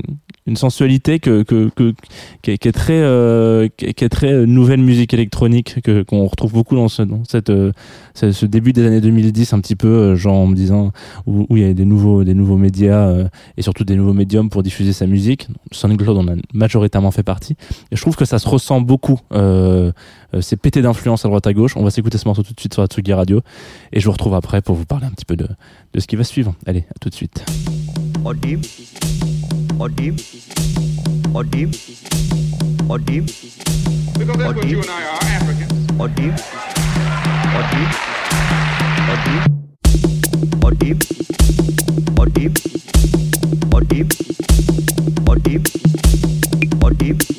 une 0.46 0.56
sensualité 0.56 1.18
que, 1.18 1.42
que, 1.42 1.70
que 1.74 1.94
qui, 2.42 2.50
est, 2.50 2.72
très 2.72 3.00
euh, 3.00 3.68
qui, 3.76 3.86
est, 3.86 4.08
très 4.08 4.32
euh, 4.32 4.46
nouvelle 4.46 4.80
musique 4.80 5.12
électronique 5.14 5.80
que 5.82 6.02
qu'on 6.02 6.26
retrouve 6.26 6.52
beaucoup 6.52 6.76
dans 6.76 6.88
ce 6.88 7.02
dans 7.02 7.22
cette 7.24 7.50
euh, 7.50 7.72
ce, 8.14 8.46
début 8.46 8.72
des 8.72 8.86
années 8.86 9.00
2010 9.00 9.52
un 9.52 9.60
petit 9.60 9.76
peu 9.76 9.88
euh, 9.88 10.16
genre 10.16 10.36
en 10.36 10.46
me 10.46 10.54
disant 10.54 10.92
où, 11.26 11.46
il 11.50 11.58
y 11.58 11.64
a 11.64 11.74
des 11.74 11.84
nouveaux 11.84 12.24
des 12.24 12.34
nouveaux 12.34 12.56
médias 12.56 13.08
euh, 13.08 13.28
et 13.56 13.62
surtout 13.62 13.84
des 13.84 13.96
nouveaux 13.96 14.12
médiums 14.12 14.50
pour 14.50 14.62
diffuser 14.62 14.92
sa 14.92 15.06
musique. 15.06 15.48
SoundCloud 15.72 16.16
en 16.16 16.28
a 16.28 16.36
majoritairement 16.54 17.10
fait 17.10 17.22
partie. 17.22 17.56
Et 17.90 17.96
je 17.96 18.00
trouve 18.00 18.16
que 18.16 18.24
ça 18.24 18.38
se 18.38 18.48
ressent 18.48 18.80
beaucoup 18.80 19.20
euh, 19.32 19.92
euh, 20.34 20.40
c'est 20.40 20.56
pété 20.56 20.82
d'influence 20.82 21.24
à 21.24 21.28
droite 21.28 21.46
à 21.46 21.52
gauche. 21.52 21.76
On 21.76 21.84
va 21.84 21.90
s'écouter 21.90 22.18
ce 22.18 22.26
morceau 22.26 22.42
tout 22.42 22.52
de 22.52 22.60
suite 22.60 22.74
sur 22.74 22.82
la 22.82 22.88
Tsugi 22.88 23.12
Radio 23.12 23.40
et 23.92 24.00
je 24.00 24.06
vous 24.06 24.12
retrouve 24.12 24.34
après 24.34 24.62
pour 24.62 24.74
vous 24.74 24.84
parler 24.84 25.06
un 25.06 25.10
petit 25.10 25.24
peu 25.24 25.36
de 25.36 25.48
de 25.92 26.00
ce 26.00 26.06
qui 26.06 26.16
va 26.16 26.24
suivre. 26.24 26.54
Allez 26.66 26.84
à 26.90 26.98
tout 27.00 27.08
de 27.08 27.14
suite 27.14 27.44
or 29.78 29.88
deep 29.90 30.14
or 31.34 31.44
deep 31.44 31.68
or 32.88 32.98
deep 32.98 33.26
because 34.18 34.36
that's 34.36 34.56
what 34.56 34.66
you 34.66 34.80
and 34.80 34.90
I 34.90 35.04
are 35.04 35.20
Africans. 35.22 35.72
Or 36.00 36.08
deep 36.08 36.34
or 37.56 37.62
deep 37.72 37.90
or 39.08 39.16
deep 39.26 39.44
or 40.64 40.74
deep 40.74 40.98
or 42.18 42.26
deep 42.26 42.52
or 43.74 43.84
deep 43.84 44.08
or 45.28 45.36
deep 45.36 45.64
or 46.82 46.90
deep 46.90 47.35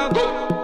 wanna 0.00 0.14
go. 0.14 0.59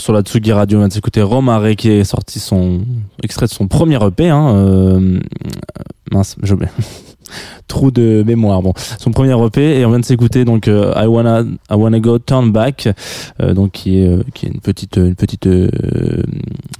Sur 0.00 0.12
la 0.12 0.22
Tsugi 0.22 0.52
Radio. 0.52 0.80
On 0.80 0.88
de 0.88 0.92
s'écouter 0.92 1.22
Romare 1.22 1.76
qui 1.76 1.90
est 1.90 2.04
sorti 2.04 2.38
son 2.40 2.80
extrait 3.22 3.46
de 3.46 3.50
son 3.50 3.68
premier 3.68 4.04
EP. 4.04 4.28
Hein, 4.28 4.54
euh, 4.54 5.20
mince, 6.10 6.36
oublié. 6.54 6.70
Trou 7.84 7.90
de 7.90 8.22
mémoire. 8.26 8.62
Bon, 8.62 8.72
son 8.98 9.10
premier 9.10 9.34
EP 9.44 9.78
et 9.80 9.84
on 9.84 9.90
vient 9.90 9.98
de 10.00 10.06
s'écouter 10.06 10.46
donc 10.46 10.68
euh, 10.68 10.94
I 10.96 11.06
wanna 11.06 11.42
I 11.70 11.74
wanna 11.74 12.00
go 12.00 12.18
turn 12.18 12.50
back, 12.50 12.88
euh, 13.42 13.52
donc 13.52 13.72
qui 13.72 13.98
est 13.98 14.08
euh, 14.08 14.22
qui 14.32 14.46
est 14.46 14.48
une 14.48 14.60
petite 14.60 14.96
une 14.96 15.14
petite 15.14 15.46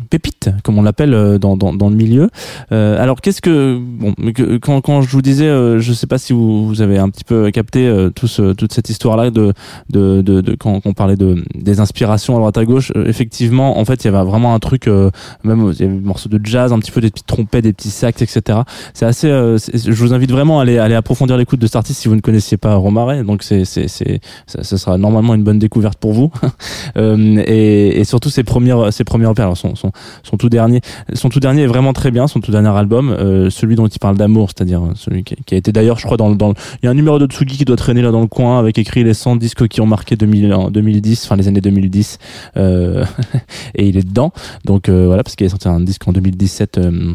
pépite 0.08 0.48
comme 0.62 0.78
on 0.78 0.82
l'appelle 0.82 1.38
dans, 1.38 1.58
dans 1.58 1.74
dans 1.74 1.90
le 1.90 1.94
milieu. 1.96 2.30
Alors 2.70 3.20
qu'est-ce 3.20 3.42
que 3.42 3.78
bon 3.78 4.14
que- 4.32 4.56
quand 4.56 4.80
quand 4.80 5.02
je 5.02 5.10
vous 5.10 5.20
disais, 5.20 5.46
je 5.78 5.92
sais 5.92 6.06
pas 6.06 6.16
si 6.16 6.32
vous, 6.32 6.66
vous 6.66 6.80
avez 6.80 6.96
un 6.96 7.10
petit 7.10 7.24
peu 7.24 7.50
capté 7.50 7.92
tout 8.14 8.26
ce, 8.26 8.52
toute 8.54 8.72
cette 8.72 8.88
histoire 8.88 9.18
là 9.18 9.30
de 9.30 9.52
de, 9.90 10.22
de, 10.22 10.40
de 10.40 10.54
quand 10.54 10.80
on 10.86 10.94
parlait 10.94 11.16
de 11.16 11.44
des 11.54 11.80
inspirations 11.80 12.34
à 12.36 12.38
droite 12.38 12.56
à 12.56 12.64
gauche. 12.64 12.92
effectivement, 13.04 13.78
en 13.78 13.84
fait, 13.84 14.04
il 14.04 14.10
y 14.10 14.14
avait 14.14 14.24
vraiment 14.24 14.54
un 14.54 14.58
truc 14.58 14.86
même 15.42 15.70
il 15.72 15.80
y 15.80 15.84
avait 15.84 15.94
des 15.96 16.00
morceaux 16.00 16.30
de 16.30 16.40
jazz, 16.42 16.72
un 16.72 16.78
petit 16.78 16.92
peu 16.92 17.02
des 17.02 17.10
petites 17.10 17.26
trompettes, 17.26 17.64
des 17.64 17.74
petits 17.74 17.90
sax, 17.90 18.22
etc. 18.22 18.60
C'est 18.94 19.04
assez. 19.04 19.28
je 19.28 19.92
vous 19.92 20.14
invite 20.14 20.30
vraiment 20.30 20.60
à 20.60 20.62
aller, 20.62 20.78
aller 20.78 20.93
approfondir 20.96 21.36
l'écoute 21.36 21.60
de 21.60 21.66
cet 21.66 21.76
artiste 21.76 22.00
si 22.00 22.08
vous 22.08 22.16
ne 22.16 22.20
connaissiez 22.20 22.56
pas 22.56 22.74
Romare. 22.74 23.24
Donc 23.24 23.42
c'est 23.42 23.64
c'est 23.64 23.88
c'est 23.88 24.20
ça, 24.46 24.62
ça 24.62 24.78
sera 24.78 24.98
normalement 24.98 25.34
une 25.34 25.44
bonne 25.44 25.58
découverte 25.58 25.98
pour 25.98 26.12
vous. 26.12 26.30
Euh, 26.96 27.42
et, 27.46 28.00
et 28.00 28.04
surtout 28.04 28.30
ses 28.30 28.44
premières 28.44 28.92
ses 28.92 29.04
premières 29.04 29.30
opéras. 29.30 29.46
Alors 29.46 29.56
son, 29.56 29.74
son 29.74 29.90
son 30.22 30.36
tout 30.36 30.48
dernier 30.48 30.80
son 31.12 31.28
tout 31.28 31.40
dernier 31.40 31.62
est 31.62 31.66
vraiment 31.66 31.92
très 31.92 32.10
bien. 32.10 32.28
Son 32.28 32.40
tout 32.40 32.52
dernier 32.52 32.68
album, 32.68 33.10
euh, 33.10 33.50
celui 33.50 33.74
dont 33.74 33.88
il 33.88 33.98
parle 33.98 34.16
d'amour, 34.16 34.50
c'est-à-dire 34.54 34.82
celui 34.94 35.24
qui, 35.24 35.34
qui 35.44 35.54
a 35.54 35.58
été 35.58 35.72
d'ailleurs, 35.72 35.98
je 35.98 36.04
crois, 36.04 36.16
dans 36.16 36.28
le 36.28 36.36
dans 36.36 36.52
il 36.82 36.86
y 36.86 36.88
a 36.88 36.90
un 36.90 36.94
numéro 36.94 37.18
de 37.18 37.26
Tsugi 37.26 37.56
qui 37.56 37.64
doit 37.64 37.76
traîner 37.76 38.02
là 38.02 38.10
dans 38.10 38.20
le 38.20 38.26
coin 38.26 38.58
avec 38.58 38.78
écrit 38.78 39.04
les 39.04 39.14
100 39.14 39.36
disques 39.36 39.68
qui 39.68 39.80
ont 39.80 39.86
marqué 39.86 40.16
2000 40.16 40.52
en 40.52 40.70
2010, 40.70 41.24
enfin 41.24 41.36
les 41.36 41.48
années 41.48 41.60
2010. 41.60 42.18
Euh, 42.56 43.04
et 43.74 43.88
il 43.88 43.96
est 43.96 44.06
dedans. 44.06 44.32
Donc 44.64 44.88
euh, 44.88 45.06
voilà, 45.06 45.22
parce 45.22 45.36
qu'il 45.36 45.46
a 45.46 45.50
sorti 45.50 45.68
un 45.68 45.80
disque 45.80 46.06
en 46.06 46.12
2017 46.12 46.78
euh, 46.78 47.14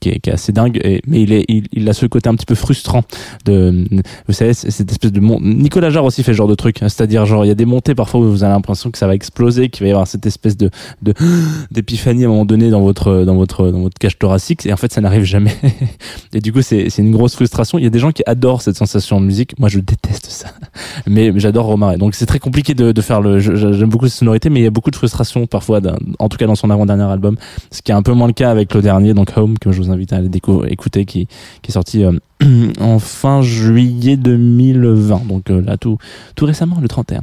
qui, 0.00 0.10
est, 0.10 0.18
qui 0.20 0.30
est 0.30 0.32
assez 0.32 0.52
dingue. 0.52 0.80
Et, 0.82 1.00
mais 1.06 1.22
il, 1.22 1.32
est, 1.32 1.44
il 1.48 1.88
a 1.88 1.92
ce 1.92 2.06
côté 2.06 2.28
un 2.28 2.34
petit 2.34 2.46
peu 2.46 2.54
frustrant 2.54 3.02
de, 3.44 3.86
vous 4.26 4.32
savez, 4.32 4.54
cette 4.54 4.90
espèce 4.90 5.12
de 5.12 5.20
mon... 5.20 5.40
Nicolas 5.40 5.90
Jarre 5.90 6.04
aussi 6.04 6.22
fait 6.22 6.32
ce 6.32 6.36
genre 6.36 6.48
de 6.48 6.54
truc. 6.54 6.78
C'est-à-dire, 6.80 7.26
genre, 7.26 7.44
il 7.44 7.48
y 7.48 7.52
a 7.52 7.54
des 7.54 7.64
montées 7.64 7.94
parfois 7.94 8.20
où 8.20 8.30
vous 8.30 8.44
avez 8.44 8.52
l'impression 8.52 8.90
que 8.90 8.98
ça 8.98 9.06
va 9.06 9.14
exploser, 9.14 9.68
qu'il 9.68 9.84
va 9.84 9.88
y 9.88 9.92
avoir 9.92 10.06
cette 10.06 10.26
espèce 10.26 10.56
de, 10.56 10.70
de 11.02 11.14
d'épiphanie 11.70 12.24
à 12.24 12.26
un 12.26 12.30
moment 12.30 12.44
donné 12.44 12.70
dans 12.70 12.80
votre, 12.80 13.24
dans 13.24 13.36
votre, 13.36 13.70
dans 13.70 13.80
votre 13.80 13.98
cage 13.98 14.18
thoracique. 14.18 14.66
Et 14.66 14.72
en 14.72 14.76
fait, 14.76 14.92
ça 14.92 15.00
n'arrive 15.00 15.24
jamais. 15.24 15.54
et 16.32 16.40
du 16.40 16.52
coup, 16.52 16.62
c'est, 16.62 16.90
c'est 16.90 17.02
une 17.02 17.12
grosse 17.12 17.34
frustration. 17.34 17.78
Il 17.78 17.84
y 17.84 17.86
a 17.86 17.90
des 17.90 17.98
gens 17.98 18.12
qui 18.12 18.22
adorent 18.26 18.62
cette 18.62 18.76
sensation 18.76 19.16
en 19.16 19.20
musique. 19.20 19.58
Moi, 19.58 19.68
je 19.68 19.80
déteste 19.80 20.26
ça. 20.30 20.48
Mais, 21.06 21.32
j'adore 21.36 21.66
Romare. 21.66 21.98
Donc, 21.98 22.14
c'est 22.14 22.26
très 22.26 22.38
compliqué 22.38 22.74
de, 22.74 22.92
de 22.92 23.00
faire 23.00 23.20
le, 23.20 23.38
j'aime 23.40 23.88
beaucoup 23.88 24.08
cette 24.08 24.18
sonorité, 24.18 24.50
mais 24.50 24.60
il 24.60 24.64
y 24.64 24.66
a 24.66 24.70
beaucoup 24.70 24.90
de 24.90 24.96
frustration 24.96 25.46
parfois, 25.46 25.80
en 26.18 26.28
tout 26.28 26.36
cas 26.36 26.46
dans 26.46 26.54
son 26.54 26.70
avant-dernier 26.70 27.04
album. 27.04 27.36
Ce 27.70 27.82
qui 27.82 27.92
est 27.92 27.94
un 27.94 28.02
peu 28.02 28.12
moins 28.12 28.26
le 28.26 28.32
cas 28.32 28.50
avec 28.50 28.74
le 28.74 28.82
dernier, 28.82 29.14
donc 29.14 29.32
Home, 29.36 29.58
que 29.58 29.72
je 29.72 29.80
vous 29.80 29.90
invite 29.90 30.12
à 30.12 30.16
aller 30.16 30.30
écouter, 30.68 31.04
qui, 31.04 31.26
qui 31.62 31.70
est 31.70 31.72
sorti 31.72 32.04
euh, 32.04 32.12
en 32.80 32.98
fin 32.98 33.42
juillet 33.42 34.16
2020. 34.16 35.26
Donc 35.26 35.50
euh, 35.50 35.60
là, 35.60 35.76
tout, 35.76 35.98
tout 36.34 36.46
récemment, 36.46 36.78
le 36.80 36.88
31. 36.88 37.22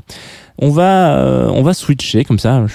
On 0.60 0.70
va, 0.70 1.20
euh, 1.20 1.50
on 1.54 1.62
va 1.62 1.76
switcher 1.76 2.24
comme 2.24 2.40
ça, 2.40 2.66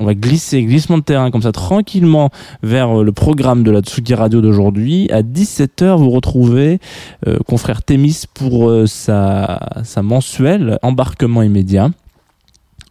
on 0.00 0.04
va 0.04 0.14
glisser, 0.14 0.62
glissement 0.62 0.98
de 0.98 1.02
terrain 1.02 1.32
comme 1.32 1.42
ça, 1.42 1.50
tranquillement 1.50 2.30
vers 2.62 3.00
euh, 3.00 3.02
le 3.02 3.10
programme 3.10 3.64
de 3.64 3.72
la 3.72 3.80
Tsugi 3.80 4.14
Radio 4.14 4.40
d'aujourd'hui. 4.40 5.10
À 5.10 5.22
17h, 5.22 5.96
vous 5.96 6.10
retrouvez 6.10 6.78
euh, 7.26 7.38
confrère 7.48 7.82
Témis 7.82 8.24
pour 8.32 8.72
sa, 8.86 9.58
sa 9.82 10.02
mensuelle 10.02 10.78
embarquement 10.82 11.42
immédiat. 11.42 11.90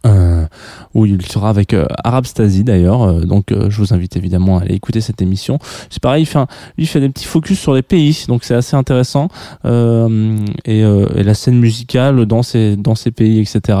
Euh, 0.04 0.46
où 0.94 1.06
il 1.06 1.24
sera 1.24 1.48
avec 1.48 1.74
euh, 1.74 1.86
Arab 2.02 2.24
Stasi 2.26 2.64
d'ailleurs. 2.64 3.02
Euh, 3.04 3.20
donc 3.20 3.52
euh, 3.52 3.70
je 3.70 3.78
vous 3.78 3.94
invite 3.94 4.16
évidemment 4.16 4.58
à 4.58 4.62
aller 4.62 4.74
écouter 4.74 5.00
cette 5.00 5.22
émission. 5.22 5.60
C'est 5.90 6.02
pareil, 6.02 6.24
il 6.24 6.26
fait, 6.26 6.40
un- 6.40 6.48
lui 6.76 6.86
fait 6.86 6.98
des 6.98 7.08
petits 7.08 7.24
focus 7.24 7.60
sur 7.60 7.72
les 7.72 7.82
pays, 7.82 8.24
donc 8.26 8.42
c'est 8.42 8.54
assez 8.56 8.74
intéressant. 8.74 9.28
Euh, 9.64 10.36
et, 10.64 10.82
euh, 10.82 11.06
et 11.14 11.22
la 11.22 11.34
scène 11.34 11.60
musicale 11.60 12.26
dans 12.26 12.42
ces 12.42 12.76
dans 12.76 12.96
ces 12.96 13.12
pays, 13.12 13.38
etc. 13.38 13.78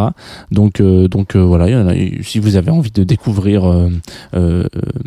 Donc 0.52 0.80
donc 0.80 1.34
voilà, 1.34 1.88
a- 1.90 1.94
si 2.22 2.38
vous 2.38 2.54
avez 2.54 2.70
envie 2.70 2.92
de 2.92 3.02
découvrir 3.02 3.64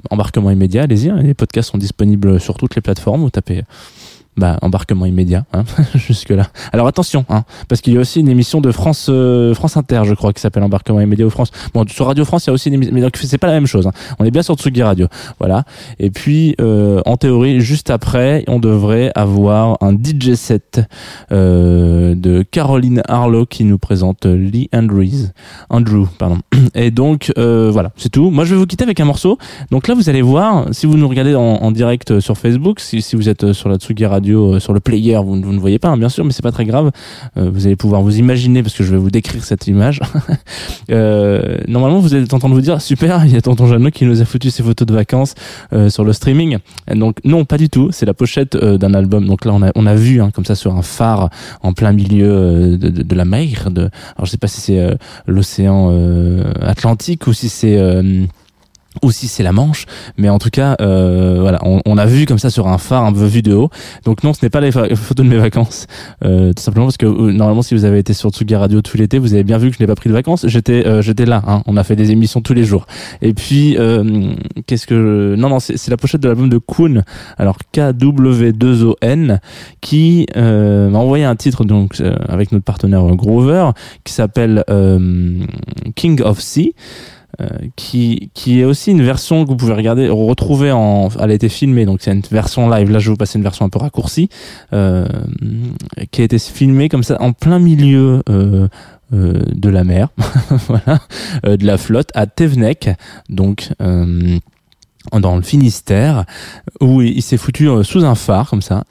embarquement 0.09 0.51
immédiat, 0.51 0.83
allez-y. 0.83 1.09
hein, 1.09 1.19
les 1.23 1.33
podcasts 1.33 1.71
sont 1.71 1.77
disponibles 1.77 2.39
sur 2.41 2.55
toutes 2.55 2.75
les 2.75 2.81
plateformes. 2.81 3.21
Vous 3.21 3.29
tapez 3.29 3.63
bah, 4.37 4.57
embarquement 4.61 5.05
immédiat, 5.05 5.45
hein, 5.53 5.63
jusque 5.95 6.29
là. 6.29 6.47
Alors 6.73 6.87
attention, 6.87 7.25
hein, 7.29 7.43
parce 7.67 7.81
qu'il 7.81 7.93
y 7.93 7.97
a 7.97 7.99
aussi 7.99 8.19
une 8.19 8.29
émission 8.29 8.61
de 8.61 8.71
France 8.71 9.07
euh, 9.09 9.53
France 9.53 9.77
Inter, 9.77 10.01
je 10.05 10.13
crois, 10.13 10.33
qui 10.33 10.41
s'appelle 10.41 10.63
Embarquement 10.63 10.99
immédiat 11.01 11.25
au 11.25 11.29
France. 11.29 11.51
Bon, 11.73 11.85
sur 11.87 12.07
Radio 12.07 12.25
France, 12.25 12.45
il 12.45 12.49
y 12.49 12.51
a 12.51 12.53
aussi 12.53 12.69
une 12.69 12.75
émission, 12.75 12.93
mais 12.93 13.01
donc 13.01 13.15
c'est 13.17 13.37
pas 13.37 13.47
la 13.47 13.53
même 13.53 13.67
chose. 13.67 13.87
hein. 13.87 13.91
On 14.19 14.25
est 14.25 14.31
bien 14.31 14.41
sur 14.43 14.55
Tsugi 14.55 14.83
Radio, 14.83 15.07
voilà. 15.39 15.63
Et 15.99 16.09
puis, 16.09 16.55
euh, 16.61 17.01
en 17.05 17.17
théorie, 17.17 17.61
juste 17.61 17.89
après, 17.89 18.43
on 18.47 18.59
devrait 18.59 19.11
avoir 19.15 19.77
un 19.81 19.93
DJ 19.93 20.33
set 20.35 20.81
euh, 21.31 22.15
de 22.15 22.43
Caroline 22.49 23.01
Harlow 23.07 23.45
qui 23.45 23.63
nous 23.63 23.77
présente 23.77 24.25
Lee 24.25 24.69
Andrews, 24.73 25.29
Andrew, 25.69 26.07
pardon. 26.17 26.37
Et 26.75 26.91
donc 26.91 27.31
euh, 27.37 27.69
voilà, 27.71 27.91
c'est 27.97 28.09
tout. 28.09 28.29
Moi, 28.31 28.45
je 28.45 28.53
vais 28.53 28.59
vous 28.59 28.65
quitter 28.65 28.83
avec 28.83 28.99
un 28.99 29.05
morceau. 29.05 29.37
Donc 29.71 29.87
là, 29.87 29.93
vous 29.95 30.09
allez 30.09 30.21
voir, 30.21 30.65
si 30.71 30.85
vous 30.85 30.97
nous 30.97 31.07
regardez 31.07 31.35
en, 31.35 31.41
en 31.41 31.71
direct 31.71 32.19
sur 32.19 32.37
Facebook, 32.37 32.79
si, 32.79 33.01
si 33.01 33.15
vous 33.15 33.29
êtes 33.29 33.43
euh, 33.43 33.53
sur 33.53 33.69
la 33.69 33.77
Tsugi 33.77 34.05
Radio, 34.05 34.24
euh, 34.33 34.59
sur 34.59 34.73
le 34.73 34.79
player, 34.79 35.17
vous, 35.23 35.35
ne 35.35 35.59
voyez 35.59 35.79
pas, 35.79 35.89
hein, 35.89 35.97
bien 35.97 36.09
sûr, 36.09 36.25
mais 36.25 36.31
c'est 36.31 36.41
pas 36.41 36.51
très 36.51 36.65
grave. 36.65 36.91
Euh, 37.37 37.49
vous 37.51 37.65
allez 37.65 37.75
pouvoir 37.75 38.01
vous 38.01 38.17
imaginer 38.17 38.63
parce 38.63 38.75
que 38.75 38.83
je 38.83 38.91
vais 38.91 38.97
vous 38.97 39.11
décrire 39.11 39.43
cette 39.43 39.67
image. 39.67 40.01
Euh, 40.91 41.57
normalement, 41.67 41.99
vous 41.99 42.13
êtes 42.13 42.33
en 42.33 42.39
train 42.39 42.47
de 42.47 42.53
vous 42.53 42.61
dire 42.61 42.79
super, 42.79 43.25
il 43.25 43.33
y 43.33 43.35
a 43.35 43.41
Tonton 43.41 43.65
Jeannot 43.65 43.89
qui 43.89 44.05
nous 44.05 44.21
a 44.21 44.25
foutu 44.25 44.51
ses 44.51 44.61
photos 44.61 44.87
de 44.87 44.93
vacances 44.93 45.33
sur 45.89 46.03
le 46.03 46.13
streaming. 46.13 46.57
Donc 46.93 47.17
non, 47.23 47.43
pas 47.43 47.57
du 47.57 47.69
tout. 47.69 47.89
C'est 47.91 48.05
la 48.05 48.13
pochette 48.13 48.55
d'un 48.55 48.93
album. 48.93 49.25
Donc 49.25 49.45
là, 49.45 49.53
on 49.53 49.63
a 49.63 49.71
on 49.73 49.87
a 49.87 49.95
vu 49.95 50.21
hein, 50.21 50.29
comme 50.31 50.45
ça 50.45 50.53
sur 50.53 50.75
un 50.75 50.83
phare 50.83 51.29
en 51.63 51.73
plein 51.73 51.91
milieu 51.91 52.77
de, 52.77 53.15
la 53.15 53.25
mer. 53.25 53.71
De, 53.71 53.89
alors 54.15 54.25
je 54.25 54.31
sais 54.31 54.37
pas 54.37 54.47
si 54.47 54.61
c'est 54.61 54.95
l'océan 55.25 55.91
Atlantique 56.61 57.25
ou 57.25 57.33
si 57.33 57.49
c'est 57.49 57.79
euh, 58.95 59.07
ou 59.07 59.11
si 59.11 59.27
c'est 59.27 59.43
la 59.43 59.51
Manche, 59.51 59.85
mais 60.17 60.29
en 60.29 60.39
tout 60.39 60.49
cas, 60.49 60.75
euh, 60.81 61.37
voilà, 61.39 61.59
on, 61.63 61.81
on 61.85 61.97
a 61.97 62.05
vu 62.05 62.25
comme 62.25 62.39
ça 62.39 62.49
sur 62.49 62.67
un 62.67 62.77
phare 62.77 63.03
un 63.03 63.13
peu 63.13 63.25
vu 63.25 63.41
de 63.41 63.53
haut. 63.53 63.69
Donc 64.03 64.23
non, 64.23 64.33
ce 64.33 64.43
n'est 64.43 64.49
pas 64.49 64.61
les 64.61 64.71
photos 64.71 65.25
de 65.25 65.29
mes 65.29 65.37
vacances, 65.37 65.87
euh, 66.23 66.53
tout 66.53 66.61
simplement 66.61 66.85
parce 66.85 66.97
que 66.97 67.05
euh, 67.05 67.31
normalement, 67.31 67.61
si 67.61 67.73
vous 67.73 67.85
avez 67.85 67.99
été 67.99 68.13
sur 68.13 68.29
Tsugi 68.29 68.55
Radio 68.55 68.81
tout 68.81 68.97
l'été, 68.97 69.19
vous 69.19 69.33
avez 69.33 69.43
bien 69.43 69.57
vu 69.57 69.69
que 69.69 69.77
je 69.77 69.83
n'ai 69.83 69.87
pas 69.87 69.95
pris 69.95 70.09
de 70.09 70.13
vacances. 70.13 70.45
J'étais, 70.47 70.85
euh, 70.85 71.01
j'étais 71.01 71.25
là. 71.25 71.41
Hein, 71.47 71.61
on 71.65 71.77
a 71.77 71.83
fait 71.83 71.95
des 71.95 72.11
émissions 72.11 72.41
tous 72.41 72.53
les 72.53 72.63
jours. 72.63 72.85
Et 73.21 73.33
puis, 73.33 73.77
euh, 73.77 74.33
qu'est-ce 74.67 74.87
que 74.87 75.35
non, 75.37 75.49
non, 75.49 75.59
c'est 75.59 75.89
la 75.89 75.97
pochette 75.97 76.21
de 76.21 76.27
l'album 76.27 76.49
de 76.49 76.57
Kuhn. 76.57 77.03
Alors 77.37 77.57
KW2ON 77.73 79.39
qui 79.81 80.27
euh, 80.35 80.89
m'a 80.89 80.99
envoyé 80.99 81.25
un 81.25 81.35
titre 81.35 81.63
donc 81.65 82.01
avec 82.27 82.51
notre 82.51 82.65
partenaire 82.65 83.03
Grover 83.15 83.71
qui 84.03 84.13
s'appelle 84.13 84.63
King 85.95 86.21
of 86.21 86.39
Sea. 86.39 86.73
Euh, 87.41 87.47
qui 87.75 88.31
qui 88.33 88.61
est 88.61 88.63
aussi 88.63 88.91
une 88.91 89.01
version 89.01 89.43
que 89.43 89.49
vous 89.49 89.57
pouvez 89.57 89.73
regarder 89.73 90.07
retrouver 90.07 90.71
en 90.71 91.09
elle 91.19 91.31
a 91.31 91.33
été 91.33 91.49
filmée 91.49 91.85
donc 91.85 91.99
c'est 92.01 92.13
une 92.13 92.21
version 92.21 92.69
live. 92.69 92.89
Là 92.89 92.99
je 92.99 93.07
vais 93.07 93.11
vous 93.13 93.17
passer 93.17 93.37
une 93.37 93.43
version 93.43 93.65
un 93.65 93.69
peu 93.69 93.79
raccourcie 93.79 94.29
euh, 94.71 95.05
qui 96.11 96.21
a 96.21 96.23
été 96.23 96.39
filmée 96.39 96.87
comme 96.87 97.03
ça 97.03 97.21
en 97.21 97.33
plein 97.33 97.59
milieu 97.59 98.21
euh, 98.29 98.69
euh, 99.13 99.41
de 99.53 99.69
la 99.69 99.83
mer 99.83 100.09
voilà 100.67 100.99
euh, 101.45 101.57
de 101.57 101.65
la 101.65 101.77
flotte 101.77 102.09
à 102.13 102.25
Tevenek 102.25 102.89
donc 103.27 103.69
dans 105.11 105.35
le 105.35 105.41
Finistère, 105.41 106.25
où 106.81 107.01
il 107.01 107.21
s'est 107.21 107.37
foutu 107.37 107.69
euh, 107.69 107.83
sous 107.83 108.03
un 108.03 108.15
phare 108.15 108.49
comme 108.49 108.61
ça. 108.61 108.83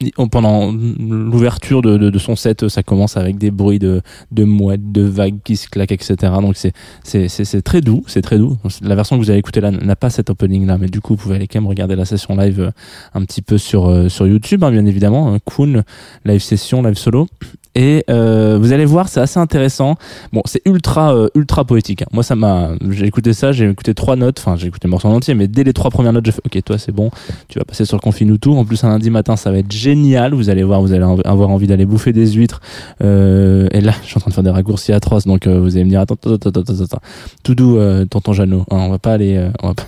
Et 0.00 0.12
Pendant 0.30 0.70
l'ouverture 0.72 1.80
de, 1.80 1.96
de, 1.96 2.10
de 2.10 2.18
son 2.18 2.36
set, 2.36 2.68
ça 2.68 2.82
commence 2.82 3.16
avec 3.16 3.38
des 3.38 3.50
bruits 3.50 3.78
de, 3.78 4.02
de 4.30 4.44
mouettes, 4.44 4.92
de 4.92 5.02
vagues 5.02 5.38
qui 5.44 5.56
se 5.56 5.68
claquent, 5.68 5.92
etc. 5.92 6.14
Donc 6.40 6.56
c'est 6.56 6.72
c'est 7.02 7.28
c'est 7.28 7.62
très 7.62 7.80
doux, 7.80 8.02
c'est 8.06 8.22
très 8.22 8.38
doux. 8.38 8.56
La 8.82 8.94
version 8.94 9.16
que 9.16 9.22
vous 9.22 9.30
avez 9.30 9.38
écoutée 9.38 9.60
là 9.60 9.70
n'a 9.70 9.96
pas 9.96 10.10
cet 10.10 10.28
opening 10.28 10.66
là, 10.66 10.76
mais 10.78 10.88
du 10.88 11.00
coup 11.00 11.14
vous 11.14 11.22
pouvez 11.22 11.36
aller 11.36 11.48
quand 11.48 11.60
même 11.60 11.68
regarder 11.68 11.96
la 11.96 12.04
session 12.04 12.36
live 12.36 12.60
euh, 12.60 12.70
un 13.14 13.24
petit 13.24 13.42
peu 13.42 13.58
sur 13.58 13.88
euh, 13.88 14.08
sur 14.08 14.26
YouTube, 14.26 14.62
hein, 14.64 14.70
bien 14.70 14.84
évidemment. 14.84 15.38
Kuhn 15.44 15.82
live 16.24 16.42
session, 16.42 16.82
live 16.82 16.96
solo. 16.96 17.28
Et 17.74 18.04
euh, 18.10 18.58
vous 18.60 18.72
allez 18.72 18.84
voir, 18.84 19.08
c'est 19.08 19.20
assez 19.20 19.40
intéressant. 19.40 19.96
Bon, 20.32 20.42
c'est 20.44 20.60
ultra 20.66 21.14
euh, 21.14 21.28
ultra 21.34 21.64
poétique. 21.64 22.02
hein. 22.02 22.06
Moi, 22.12 22.22
ça 22.22 22.36
m'a. 22.36 22.70
J'ai 22.90 23.06
écouté 23.06 23.32
ça, 23.32 23.52
j'ai 23.52 23.68
écouté 23.68 23.94
trois 23.94 24.14
notes. 24.16 24.38
Enfin, 24.40 24.56
j'ai 24.56 24.66
écouté 24.66 24.88
le 24.88 24.90
morceau 24.90 25.08
en 25.08 25.14
entier, 25.14 25.34
mais 25.34 25.48
dès 25.48 25.64
les 25.64 25.72
trois 25.72 25.90
premières 25.90 26.12
notes, 26.12 26.26
j'ai 26.26 26.32
fait 26.32 26.42
OK, 26.44 26.62
toi, 26.64 26.76
c'est 26.76 26.92
bon. 26.92 27.10
Tu 27.48 27.58
vas 27.58 27.64
passer 27.64 27.84
sur 27.86 27.96
le 27.96 28.02
Confinutu. 28.02 28.50
En 28.50 28.64
plus, 28.66 28.84
un 28.84 28.90
lundi 28.90 29.08
matin, 29.08 29.36
ça 29.36 29.50
va 29.50 29.58
être 29.58 29.72
génial. 29.72 30.34
Vous 30.34 30.50
allez 30.50 30.62
voir, 30.64 30.82
vous 30.82 30.92
allez 30.92 31.04
avoir 31.24 31.48
envie 31.48 31.66
d'aller 31.66 31.86
bouffer 31.86 32.12
des 32.12 32.30
huîtres. 32.32 32.60
Euh, 33.02 33.68
et 33.72 33.80
là, 33.80 33.92
je 34.02 34.08
suis 34.08 34.18
en 34.18 34.20
train 34.20 34.30
de 34.30 34.34
faire 34.34 34.44
des 34.44 34.50
raccourcis 34.50 34.92
atroces, 34.92 35.26
donc 35.26 35.46
euh, 35.46 35.58
vous 35.58 35.74
allez 35.76 35.84
me 35.84 35.90
dire 35.90 36.00
attends, 36.00 36.14
attends, 36.14 36.34
attends, 36.34 36.60
attends, 36.60 36.82
attends. 36.84 37.00
Tout 37.42 37.54
doux, 37.54 37.78
euh, 37.78 38.04
tonton 38.04 38.34
Jeannot. 38.34 38.66
Hein, 38.70 38.76
on 38.80 38.90
va 38.90 38.98
pas 38.98 39.12
aller. 39.14 39.36
euh, 39.36 39.48
on 39.62 39.68
va 39.68 39.74
pas- 39.74 39.84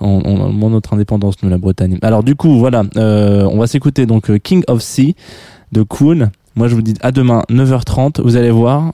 on, 0.00 0.22
on, 0.24 0.70
notre 0.70 0.94
indépendance, 0.94 1.34
nous, 1.42 1.50
la 1.50 1.58
Bretagne. 1.58 1.98
Alors, 2.02 2.24
du 2.24 2.34
coup, 2.34 2.58
voilà, 2.58 2.82
on 2.96 3.58
va 3.58 3.66
s'écouter 3.66 4.06
donc 4.06 4.36
King 4.42 4.64
of 4.66 4.80
Sea 4.82 5.14
de 5.72 5.82
Kuhn. 5.82 6.30
Moi, 6.60 6.68
je 6.68 6.74
vous 6.74 6.82
dis 6.82 6.92
à 7.00 7.10
demain, 7.10 7.42
9h30. 7.48 8.20
Vous 8.20 8.36
allez 8.36 8.50
voir, 8.50 8.92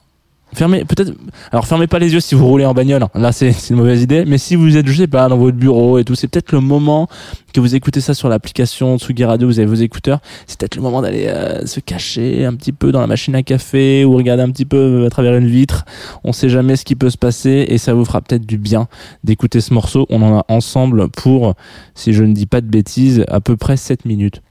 Fermez, 0.53 0.85
peut-être, 0.85 1.11
alors 1.51 1.67
fermez 1.67 1.87
pas 1.87 1.99
les 1.99 2.13
yeux 2.13 2.21
si 2.21 2.33
vous 2.33 2.47
roulez 2.47 2.65
en 2.65 2.73
bagnole. 2.73 3.03
hein. 3.03 3.09
Là, 3.13 3.33
c'est 3.33 3.53
une 3.69 3.75
mauvaise 3.75 4.01
idée. 4.01 4.23
Mais 4.25 4.37
si 4.37 4.55
vous 4.55 4.77
êtes, 4.77 4.87
je 4.87 4.93
sais 4.93 5.07
pas, 5.07 5.27
dans 5.27 5.35
votre 5.37 5.57
bureau 5.57 5.97
et 5.97 6.05
tout, 6.05 6.15
c'est 6.15 6.29
peut-être 6.29 6.53
le 6.53 6.61
moment 6.61 7.09
que 7.53 7.59
vous 7.59 7.75
écoutez 7.75 7.99
ça 7.99 8.13
sur 8.13 8.29
l'application 8.29 8.97
Tsugi 8.97 9.25
Radio, 9.25 9.49
vous 9.49 9.59
avez 9.59 9.67
vos 9.67 9.73
écouteurs. 9.73 10.21
C'est 10.45 10.57
peut-être 10.57 10.77
le 10.77 10.81
moment 10.81 11.01
d'aller 11.01 11.27
euh, 11.27 11.65
se 11.65 11.81
cacher 11.81 12.45
un 12.45 12.53
petit 12.53 12.71
peu 12.71 12.93
dans 12.93 13.01
la 13.01 13.07
machine 13.07 13.35
à 13.35 13.43
café 13.43 14.05
ou 14.05 14.15
regarder 14.15 14.43
un 14.43 14.49
petit 14.49 14.63
peu 14.63 14.77
euh, 14.77 15.07
à 15.07 15.09
travers 15.09 15.35
une 15.35 15.47
vitre. 15.47 15.83
On 16.23 16.31
sait 16.31 16.47
jamais 16.47 16.77
ce 16.77 16.85
qui 16.85 16.95
peut 16.95 17.09
se 17.09 17.17
passer 17.17 17.65
et 17.67 17.77
ça 17.77 17.93
vous 17.93 18.05
fera 18.05 18.21
peut-être 18.21 18.45
du 18.45 18.57
bien 18.57 18.87
d'écouter 19.25 19.59
ce 19.59 19.73
morceau. 19.73 20.05
On 20.09 20.21
en 20.21 20.37
a 20.37 20.45
ensemble 20.47 21.09
pour, 21.09 21.55
si 21.93 22.13
je 22.13 22.23
ne 22.23 22.31
dis 22.33 22.45
pas 22.45 22.61
de 22.61 22.67
bêtises, 22.67 23.25
à 23.27 23.41
peu 23.41 23.57
près 23.57 23.75
7 23.75 24.05
minutes. 24.05 24.41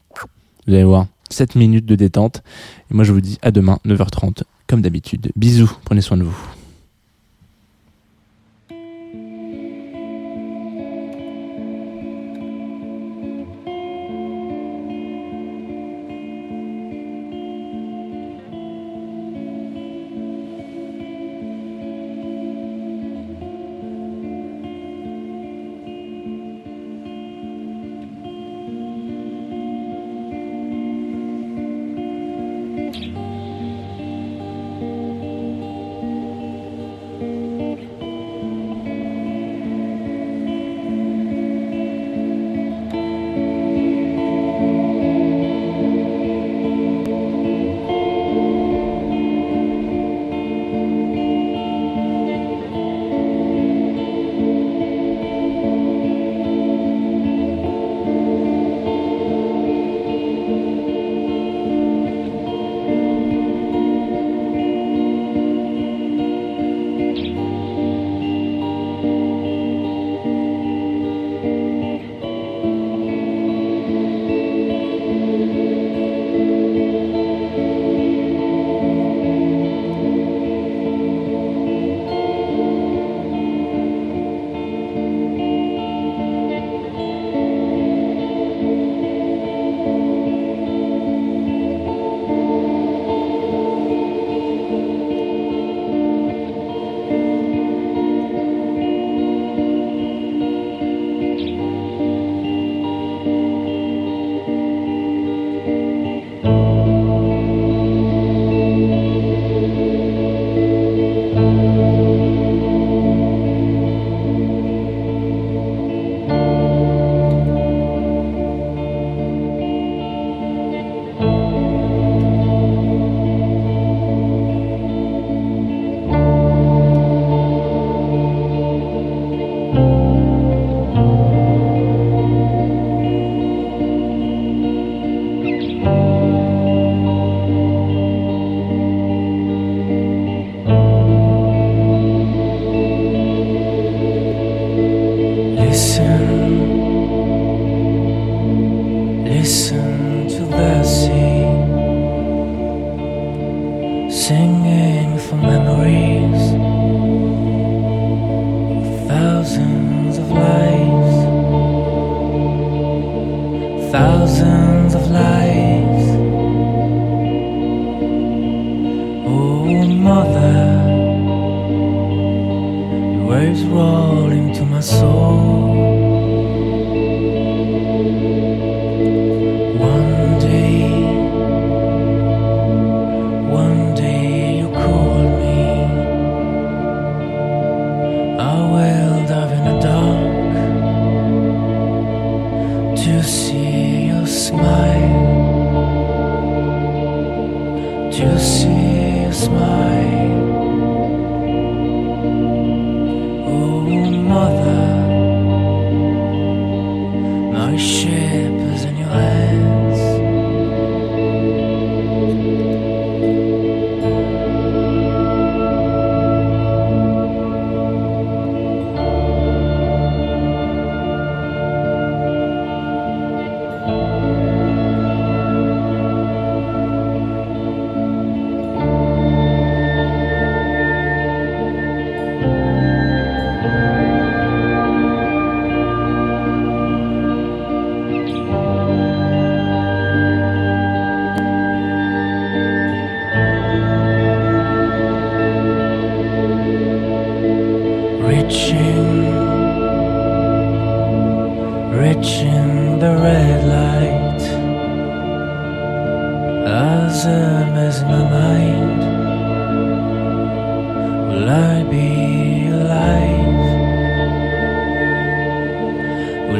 Vous 0.66 0.74
allez 0.74 0.84
voir. 0.84 1.06
7 1.30 1.54
minutes 1.54 1.86
de 1.86 1.94
détente. 1.94 2.42
Et 2.90 2.94
moi, 2.94 3.04
je 3.04 3.12
vous 3.12 3.20
dis 3.20 3.38
à 3.42 3.50
demain, 3.50 3.78
9h30, 3.86 4.42
comme 4.66 4.82
d'habitude. 4.82 5.30
Bisous, 5.36 5.70
prenez 5.84 6.00
soin 6.00 6.16
de 6.16 6.24
vous. 6.24 6.55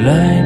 来。 0.07 0.46